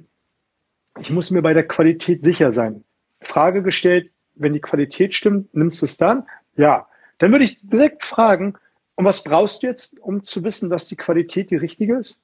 ich 0.99 1.09
muss 1.09 1.31
mir 1.31 1.41
bei 1.41 1.53
der 1.53 1.67
Qualität 1.67 2.23
sicher 2.23 2.51
sein, 2.51 2.83
Frage 3.21 3.61
gestellt, 3.61 4.11
wenn 4.35 4.53
die 4.53 4.59
Qualität 4.59 5.13
stimmt, 5.13 5.53
nimmst 5.53 5.81
du 5.81 5.85
es 5.85 5.97
dann? 5.97 6.27
Ja. 6.55 6.87
Dann 7.19 7.31
würde 7.31 7.45
ich 7.45 7.59
direkt 7.61 8.03
fragen, 8.03 8.55
und 8.95 9.05
was 9.05 9.23
brauchst 9.23 9.63
du 9.63 9.67
jetzt, 9.67 9.99
um 9.99 10.23
zu 10.23 10.43
wissen, 10.43 10.69
dass 10.69 10.87
die 10.87 10.95
Qualität 10.95 11.51
die 11.51 11.55
richtige 11.55 11.97
ist? 11.97 12.19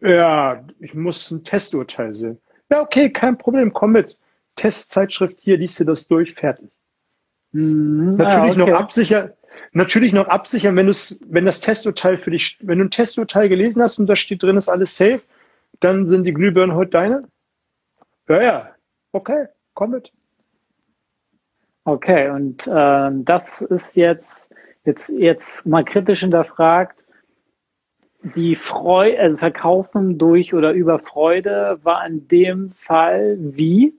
Ja, 0.00 0.64
ich 0.78 0.94
muss 0.94 1.30
ein 1.30 1.44
Testurteil 1.44 2.14
sehen. 2.14 2.38
Ja, 2.70 2.82
okay, 2.82 3.10
kein 3.10 3.38
Problem, 3.38 3.72
komm 3.72 3.92
mit. 3.92 4.18
Testzeitschrift 4.56 5.40
hier, 5.40 5.56
liest 5.56 5.78
dir 5.78 5.84
das 5.84 6.08
durch, 6.08 6.34
fertig. 6.34 6.70
Mhm, 7.52 8.14
natürlich 8.16 8.58
ah, 8.58 8.62
okay. 8.62 8.70
noch 8.70 8.78
absichern, 8.78 9.32
natürlich 9.72 10.12
noch 10.12 10.28
absichern, 10.28 10.76
wenn 10.76 10.86
du 10.86 10.92
wenn 11.26 11.46
das 11.46 11.60
Testurteil 11.60 12.16
für 12.16 12.30
dich, 12.30 12.58
wenn 12.60 12.78
du 12.78 12.84
ein 12.84 12.90
Testurteil 12.90 13.48
gelesen 13.48 13.82
hast 13.82 13.98
und 13.98 14.06
da 14.06 14.16
steht 14.16 14.42
drin, 14.42 14.56
ist 14.56 14.68
alles 14.68 14.96
safe, 14.96 15.22
dann 15.80 16.08
sind 16.08 16.24
die 16.24 16.34
Glühbirnen 16.34 16.76
heute 16.76 16.90
deine? 16.90 17.28
Ja, 18.28 18.42
ja, 18.42 18.74
okay 19.12 19.48
mit. 19.88 20.12
Okay, 21.84 22.28
und 22.30 22.66
äh, 22.66 23.10
das 23.24 23.62
ist 23.62 23.96
jetzt, 23.96 24.50
jetzt, 24.84 25.10
jetzt 25.10 25.66
mal 25.66 25.84
kritisch 25.84 26.20
hinterfragt. 26.20 26.96
Die 28.22 28.54
Freude, 28.54 29.18
also 29.18 29.36
Verkaufen 29.38 30.18
durch 30.18 30.52
oder 30.52 30.72
über 30.72 30.98
Freude 30.98 31.80
war 31.82 32.06
in 32.06 32.28
dem 32.28 32.72
Fall 32.72 33.38
wie? 33.40 33.94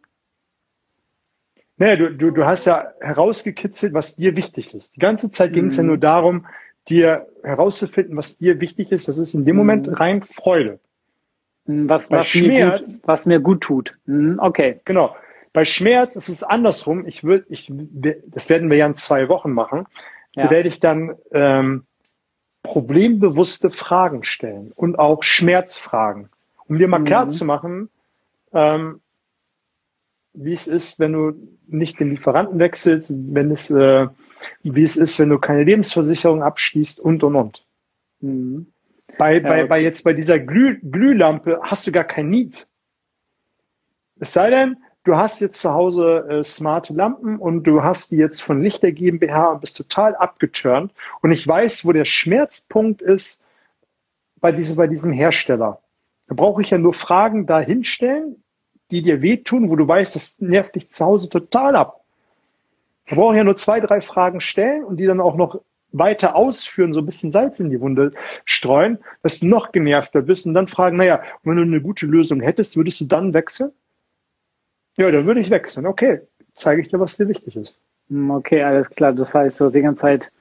Naja, 1.77 1.95
du, 1.95 2.11
du, 2.11 2.29
du 2.29 2.45
hast 2.45 2.65
ja 2.65 2.93
herausgekitzelt, 3.01 3.93
was 3.93 4.15
dir 4.15 4.35
wichtig 4.35 4.75
ist. 4.75 4.95
Die 4.95 4.99
ganze 4.99 5.31
Zeit 5.31 5.53
ging 5.53 5.67
es 5.67 5.77
ja 5.77 5.83
mhm. 5.83 5.87
nur 5.87 5.97
darum, 5.97 6.45
dir 6.87 7.27
herauszufinden, 7.41 8.15
was 8.15 8.37
dir 8.37 8.61
wichtig 8.61 8.91
ist. 8.91 9.07
Das 9.07 9.17
ist 9.17 9.33
in 9.33 9.45
dem 9.45 9.55
Moment 9.55 9.87
mhm. 9.87 9.93
rein 9.95 10.21
Freude. 10.21 10.79
Mhm, 11.65 11.89
was, 11.89 12.11
was, 12.11 12.27
Schmerz, 12.27 12.81
mir 12.81 12.87
gut, 12.87 13.07
was 13.07 13.25
mir 13.25 13.39
gut 13.39 13.61
tut. 13.61 13.97
Okay. 14.07 14.79
Genau. 14.85 15.15
Bei 15.53 15.65
Schmerz 15.65 16.15
ist 16.15 16.29
es 16.29 16.43
andersrum. 16.43 17.05
Ich 17.05 17.23
will, 17.23 17.45
ich, 17.49 17.71
das 17.71 18.49
werden 18.49 18.69
wir 18.69 18.77
ja 18.77 18.85
in 18.85 18.95
zwei 18.95 19.27
Wochen 19.27 19.51
machen. 19.51 19.85
Ja. 20.33 20.45
Da 20.45 20.51
werde 20.51 20.69
ich 20.69 20.79
dann 20.79 21.17
ähm, 21.31 21.85
problembewusste 22.63 23.69
Fragen 23.69 24.23
stellen 24.23 24.71
und 24.75 24.97
auch 24.97 25.23
Schmerzfragen, 25.23 26.29
um 26.67 26.77
dir 26.77 26.87
mal 26.87 26.99
mhm. 26.99 27.05
klar 27.05 27.29
zu 27.29 27.43
machen, 27.43 27.89
ähm, 28.53 29.01
wie 30.33 30.53
es 30.53 30.67
ist, 30.67 30.99
wenn 30.99 31.13
du 31.13 31.33
nicht 31.67 31.99
den 31.99 32.11
Lieferanten 32.11 32.59
wechselst, 32.59 33.11
wenn 33.13 33.51
es, 33.51 33.69
äh, 33.69 34.07
wie 34.63 34.83
es 34.83 34.95
ist, 34.95 35.19
wenn 35.19 35.29
du 35.29 35.39
keine 35.39 35.63
Lebensversicherung 35.63 36.43
abschließt 36.43 36.99
und 36.99 37.23
und 37.23 37.35
und. 37.35 37.65
Mhm. 38.21 38.67
Bei, 39.17 39.35
ja, 39.35 39.39
bei, 39.41 39.59
okay. 39.59 39.67
bei 39.67 39.81
jetzt 39.81 40.03
bei 40.03 40.13
dieser 40.13 40.39
Glüh, 40.39 40.79
Glühlampe 40.81 41.59
hast 41.61 41.85
du 41.85 41.91
gar 41.91 42.05
kein 42.05 42.29
Need. 42.29 42.67
Es 44.19 44.33
sei 44.33 44.49
denn, 44.49 44.77
du 45.03 45.15
hast 45.15 45.41
jetzt 45.41 45.61
zu 45.61 45.73
Hause 45.73 46.25
äh, 46.29 46.43
smarte 46.43 46.93
Lampen 46.93 47.37
und 47.37 47.63
du 47.63 47.83
hast 47.83 48.11
die 48.11 48.17
jetzt 48.17 48.41
von 48.41 48.61
Lichter 48.61 48.91
GmbH 48.91 49.51
und 49.51 49.61
bist 49.61 49.77
total 49.77 50.15
abgeturnt 50.15 50.93
und 51.21 51.31
ich 51.31 51.47
weiß, 51.47 51.85
wo 51.85 51.91
der 51.91 52.05
Schmerzpunkt 52.05 53.01
ist 53.01 53.43
bei 54.39 54.51
diesem, 54.51 54.75
bei 54.75 54.87
diesem 54.87 55.11
Hersteller. 55.11 55.79
Da 56.27 56.35
brauche 56.35 56.61
ich 56.61 56.69
ja 56.69 56.77
nur 56.77 56.93
Fragen 56.93 57.45
da 57.45 57.59
hinstellen, 57.59 58.43
die 58.89 59.03
dir 59.03 59.21
wehtun, 59.21 59.69
wo 59.69 59.75
du 59.75 59.87
weißt, 59.87 60.15
das 60.15 60.39
nervt 60.39 60.75
dich 60.75 60.91
zu 60.91 61.05
Hause 61.05 61.29
total 61.29 61.75
ab. 61.75 62.03
Da 63.09 63.15
brauche 63.15 63.33
ich 63.33 63.37
ja 63.37 63.43
nur 63.43 63.55
zwei, 63.55 63.79
drei 63.79 64.01
Fragen 64.01 64.41
stellen 64.41 64.83
und 64.83 64.97
die 64.97 65.05
dann 65.05 65.19
auch 65.19 65.35
noch 65.35 65.61
weiter 65.91 66.35
ausführen, 66.35 66.93
so 66.93 67.01
ein 67.01 67.05
bisschen 67.05 67.31
Salz 67.31 67.59
in 67.59 67.69
die 67.69 67.81
Wunde 67.81 68.13
streuen, 68.45 68.99
dass 69.23 69.39
du 69.39 69.47
noch 69.47 69.71
genervter 69.71 70.21
bist 70.21 70.45
und 70.45 70.53
dann 70.53 70.67
fragen, 70.67 70.97
naja, 70.97 71.21
wenn 71.43 71.57
du 71.57 71.63
eine 71.63 71.81
gute 71.81 72.05
Lösung 72.05 72.39
hättest, 72.39 72.77
würdest 72.77 73.01
du 73.01 73.05
dann 73.05 73.33
wechseln? 73.33 73.71
Ja, 75.01 75.09
dann 75.09 75.25
würde 75.25 75.39
ich 75.39 75.49
wechseln. 75.49 75.87
Okay, 75.87 76.21
zeige 76.53 76.79
ich 76.79 76.89
dir, 76.89 76.99
was 76.99 77.17
dir 77.17 77.27
wichtig 77.27 77.55
ist. 77.55 77.75
Hm, 78.09 78.29
okay, 78.29 78.61
alles 78.61 78.87
klar. 78.91 79.13
Das 79.13 79.33
heißt, 79.33 79.59
du 79.59 79.65
hast 79.65 79.73
die 79.73 79.81
ganze 79.81 80.01
Zeit 80.01 80.31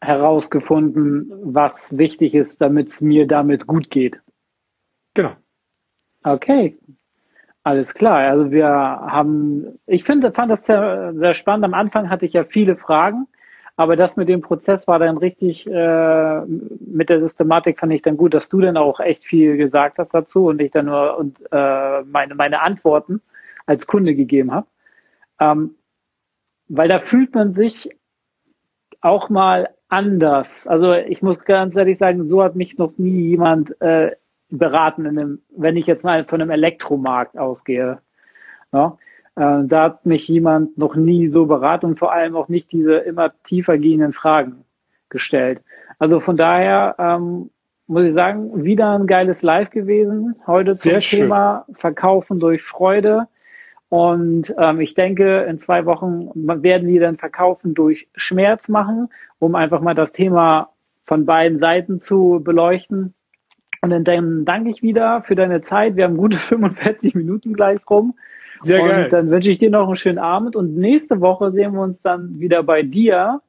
herausgefunden, 0.00 1.32
was 1.42 1.98
wichtig 1.98 2.36
ist, 2.36 2.60
damit 2.60 2.90
es 2.90 3.00
mir 3.00 3.26
damit 3.26 3.66
gut 3.66 3.90
geht. 3.90 4.22
Genau. 5.14 5.32
Okay, 6.22 6.78
alles 7.64 7.92
klar. 7.94 8.18
Also 8.18 8.52
wir 8.52 8.68
haben, 8.68 9.80
ich 9.88 10.04
finde, 10.04 10.30
fand 10.30 10.52
das 10.52 10.64
sehr, 10.64 11.14
sehr 11.16 11.34
spannend. 11.34 11.64
Am 11.64 11.74
Anfang 11.74 12.10
hatte 12.10 12.26
ich 12.26 12.34
ja 12.34 12.44
viele 12.44 12.76
Fragen, 12.76 13.26
aber 13.76 13.96
das 13.96 14.16
mit 14.16 14.28
dem 14.28 14.40
Prozess 14.40 14.86
war 14.86 14.98
dann 14.98 15.18
richtig, 15.18 15.66
äh, 15.66 16.40
mit 16.46 17.08
der 17.08 17.20
Systematik 17.20 17.80
fand 17.80 17.92
ich 17.92 18.02
dann 18.02 18.16
gut, 18.16 18.34
dass 18.34 18.48
du 18.48 18.60
dann 18.60 18.76
auch 18.76 19.00
echt 19.00 19.24
viel 19.24 19.56
gesagt 19.56 19.98
hast 19.98 20.14
dazu 20.14 20.46
und 20.46 20.60
ich 20.60 20.70
dann 20.70 20.86
nur 20.86 21.18
und 21.18 21.38
äh, 21.50 22.02
meine, 22.02 22.34
meine 22.36 22.62
Antworten 22.62 23.20
als 23.66 23.86
Kunde 23.86 24.14
gegeben 24.14 24.52
habe. 24.52 24.66
Ähm, 25.40 25.74
weil 26.68 26.88
da 26.88 27.00
fühlt 27.00 27.34
man 27.34 27.54
sich 27.54 27.90
auch 29.00 29.28
mal 29.28 29.70
anders. 29.88 30.66
Also 30.68 30.92
ich 30.92 31.20
muss 31.22 31.44
ganz 31.44 31.74
ehrlich 31.74 31.98
sagen, 31.98 32.28
so 32.28 32.42
hat 32.42 32.54
mich 32.54 32.78
noch 32.78 32.96
nie 32.96 33.28
jemand 33.28 33.80
äh, 33.80 34.12
beraten, 34.50 35.04
in 35.04 35.18
einem, 35.18 35.42
wenn 35.56 35.76
ich 35.76 35.86
jetzt 35.86 36.04
mal 36.04 36.24
von 36.24 36.40
einem 36.40 36.50
Elektromarkt 36.50 37.36
ausgehe. 37.36 37.98
Ja, 38.72 38.98
äh, 39.36 39.64
da 39.64 39.82
hat 39.84 40.06
mich 40.06 40.28
jemand 40.28 40.78
noch 40.78 40.94
nie 40.96 41.28
so 41.28 41.46
beraten 41.46 41.86
und 41.86 41.98
vor 41.98 42.12
allem 42.12 42.36
auch 42.36 42.48
nicht 42.48 42.72
diese 42.72 42.96
immer 42.96 43.32
tiefer 43.44 43.78
gehenden 43.78 44.12
Fragen 44.12 44.64
gestellt. 45.08 45.62
Also 45.98 46.20
von 46.20 46.36
daher 46.36 46.94
ähm, 46.98 47.50
muss 47.86 48.04
ich 48.04 48.14
sagen, 48.14 48.64
wieder 48.64 48.92
ein 48.92 49.06
geiles 49.06 49.42
Live 49.42 49.70
gewesen. 49.70 50.36
Heute 50.46 50.72
zum 50.72 50.90
Sehr 50.90 51.00
Thema 51.00 51.64
schön. 51.66 51.76
Verkaufen 51.76 52.40
durch 52.40 52.62
Freude. 52.62 53.28
Und 53.88 54.54
ähm, 54.58 54.80
ich 54.80 54.94
denke, 54.94 55.42
in 55.42 55.58
zwei 55.58 55.84
Wochen 55.86 56.30
werden 56.34 56.88
wir 56.88 57.00
dann 57.00 57.16
Verkaufen 57.16 57.74
durch 57.74 58.08
Schmerz 58.14 58.68
machen, 58.68 59.08
um 59.38 59.54
einfach 59.54 59.80
mal 59.80 59.94
das 59.94 60.12
Thema 60.12 60.70
von 61.04 61.26
beiden 61.26 61.58
Seiten 61.58 62.00
zu 62.00 62.40
beleuchten. 62.42 63.14
Und 63.82 63.90
dann 63.90 64.44
danke 64.44 64.70
ich 64.70 64.82
wieder 64.82 65.22
für 65.22 65.34
deine 65.34 65.60
Zeit. 65.60 65.96
Wir 65.96 66.04
haben 66.04 66.16
gute 66.16 66.38
45 66.40 67.14
Minuten 67.14 67.52
gleich 67.52 67.80
rum. 67.88 68.14
Sehr 68.64 68.82
und 68.82 68.88
geil. 68.88 69.08
dann 69.08 69.30
wünsche 69.30 69.50
ich 69.50 69.58
dir 69.58 69.70
noch 69.70 69.86
einen 69.86 69.96
schönen 69.96 70.18
Abend. 70.18 70.56
Und 70.56 70.76
nächste 70.76 71.20
Woche 71.20 71.52
sehen 71.52 71.72
wir 71.74 71.82
uns 71.82 72.02
dann 72.02 72.38
wieder 72.40 72.62
bei 72.62 72.82
dir 72.82 73.40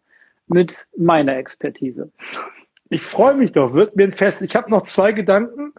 mit 0.48 0.86
meiner 0.98 1.38
Expertise. 1.38 2.10
Ich 2.90 3.02
freue 3.02 3.34
mich 3.34 3.52
doch, 3.52 3.74
wird 3.74 3.96
mir 3.96 4.04
ein 4.04 4.14
Fest. 4.14 4.44
Ich 4.44 4.56
habe 4.56 4.70
noch 4.70 4.84
zwei 4.84 5.12
Gedanken. 5.12 5.74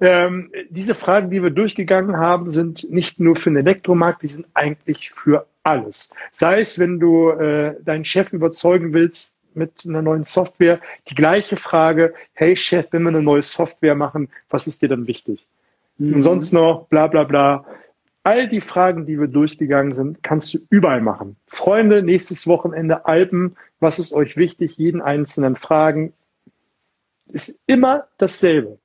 Ähm, 0.00 0.50
diese 0.70 0.94
Fragen, 0.94 1.30
die 1.30 1.42
wir 1.42 1.50
durchgegangen 1.50 2.16
haben, 2.16 2.50
sind 2.50 2.90
nicht 2.90 3.20
nur 3.20 3.36
für 3.36 3.50
den 3.50 3.58
Elektromarkt, 3.58 4.22
die 4.22 4.28
sind 4.28 4.48
eigentlich 4.54 5.10
für 5.10 5.46
alles. 5.62 6.10
Sei 6.32 6.60
es, 6.60 6.78
wenn 6.78 6.98
du 6.98 7.30
äh, 7.30 7.76
deinen 7.84 8.04
Chef 8.04 8.32
überzeugen 8.32 8.92
willst, 8.92 9.36
mit 9.54 9.84
einer 9.86 10.02
neuen 10.02 10.24
Software 10.24 10.80
die 11.08 11.14
gleiche 11.14 11.56
Frage, 11.56 12.14
hey 12.32 12.56
Chef, 12.56 12.86
wenn 12.90 13.02
wir 13.02 13.10
eine 13.10 13.22
neue 13.22 13.42
Software 13.42 13.94
machen, 13.94 14.28
was 14.50 14.66
ist 14.66 14.82
dir 14.82 14.88
dann 14.88 15.06
wichtig? 15.06 15.46
Mhm. 15.98 16.14
Und 16.14 16.22
sonst 16.22 16.52
noch, 16.52 16.86
bla 16.88 17.06
bla 17.06 17.24
bla. 17.24 17.64
All 18.24 18.48
die 18.48 18.60
Fragen, 18.60 19.06
die 19.06 19.18
wir 19.18 19.28
durchgegangen 19.28 19.94
sind, 19.94 20.22
kannst 20.22 20.52
du 20.52 20.58
überall 20.70 21.00
machen. 21.00 21.36
Freunde, 21.46 22.02
nächstes 22.02 22.46
Wochenende 22.46 23.06
Alpen, 23.06 23.56
was 23.80 23.98
ist 23.98 24.12
euch 24.12 24.36
wichtig? 24.36 24.76
Jeden 24.76 25.00
einzelnen 25.00 25.56
Fragen. 25.56 26.12
Ist 27.28 27.60
immer 27.66 28.08
dasselbe. 28.18 28.78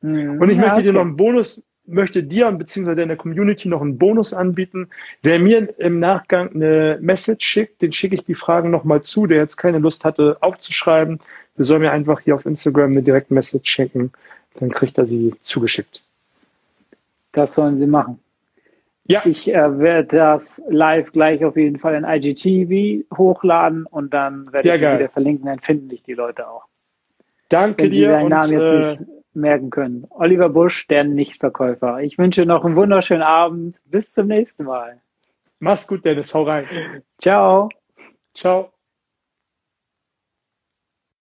Mhm. 0.00 0.40
Und 0.40 0.50
ich 0.50 0.56
ja, 0.56 0.62
möchte 0.62 0.76
okay. 0.76 0.82
dir 0.84 0.92
noch 0.92 1.02
einen 1.02 1.16
Bonus 1.16 1.64
möchte 1.86 2.22
dir 2.22 2.48
und 2.48 2.58
beziehungsweise 2.58 3.02
in 3.02 3.08
der 3.08 3.16
Community 3.16 3.68
noch 3.68 3.80
einen 3.80 3.98
Bonus 3.98 4.34
anbieten. 4.34 4.88
Wer 5.22 5.38
mir 5.38 5.78
im 5.78 5.98
Nachgang 5.98 6.54
eine 6.54 6.98
Message 7.00 7.46
schickt, 7.46 7.82
den 7.82 7.92
schicke 7.92 8.16
ich 8.16 8.24
die 8.24 8.34
Fragen 8.34 8.70
nochmal 8.70 9.02
zu, 9.02 9.26
der 9.26 9.38
jetzt 9.38 9.56
keine 9.56 9.78
Lust 9.78 10.04
hatte 10.04 10.38
aufzuschreiben. 10.40 11.20
Der 11.56 11.64
soll 11.64 11.78
mir 11.78 11.92
einfach 11.92 12.20
hier 12.20 12.34
auf 12.34 12.44
Instagram 12.44 12.92
eine 12.92 13.02
direkte 13.02 13.34
Message 13.34 13.70
schicken. 13.70 14.12
Dann 14.58 14.70
kriegt 14.70 14.98
er 14.98 15.06
sie 15.06 15.34
zugeschickt. 15.40 16.02
Das 17.32 17.54
sollen 17.54 17.76
sie 17.76 17.86
machen. 17.86 18.18
Ja. 19.08 19.24
Ich 19.24 19.52
äh, 19.52 19.78
werde 19.78 20.16
das 20.16 20.62
live 20.68 21.12
gleich 21.12 21.44
auf 21.44 21.56
jeden 21.56 21.78
Fall 21.78 21.94
in 21.94 22.04
IGTV 22.04 23.04
hochladen 23.16 23.86
und 23.86 24.12
dann 24.12 24.52
werde 24.52 24.62
Sehr 24.62 24.76
ich 24.76 24.80
geil. 24.82 24.98
wieder 24.98 25.08
verlinken, 25.08 25.46
dann 25.46 25.60
finden 25.60 25.88
dich 25.88 26.02
die 26.02 26.14
Leute 26.14 26.48
auch. 26.48 26.64
Danke 27.48 27.84
Wenn 27.84 27.90
dir. 27.92 28.08
Deinen 28.08 28.28
Namen 28.28 28.52
jetzt 28.52 29.00
nicht 29.00 29.10
merken 29.34 29.70
können. 29.70 30.06
Oliver 30.10 30.48
Busch, 30.48 30.86
der 30.88 31.04
Nichtverkäufer. 31.04 32.00
Ich 32.00 32.18
wünsche 32.18 32.46
noch 32.46 32.64
einen 32.64 32.74
wunderschönen 32.74 33.22
Abend. 33.22 33.80
Bis 33.84 34.12
zum 34.12 34.26
nächsten 34.26 34.64
Mal. 34.64 35.00
Mach's 35.60 35.86
gut, 35.86 36.04
Dennis. 36.04 36.34
Hau 36.34 36.42
rein. 36.42 36.66
Ciao. 37.20 37.68
Ciao. 38.34 38.75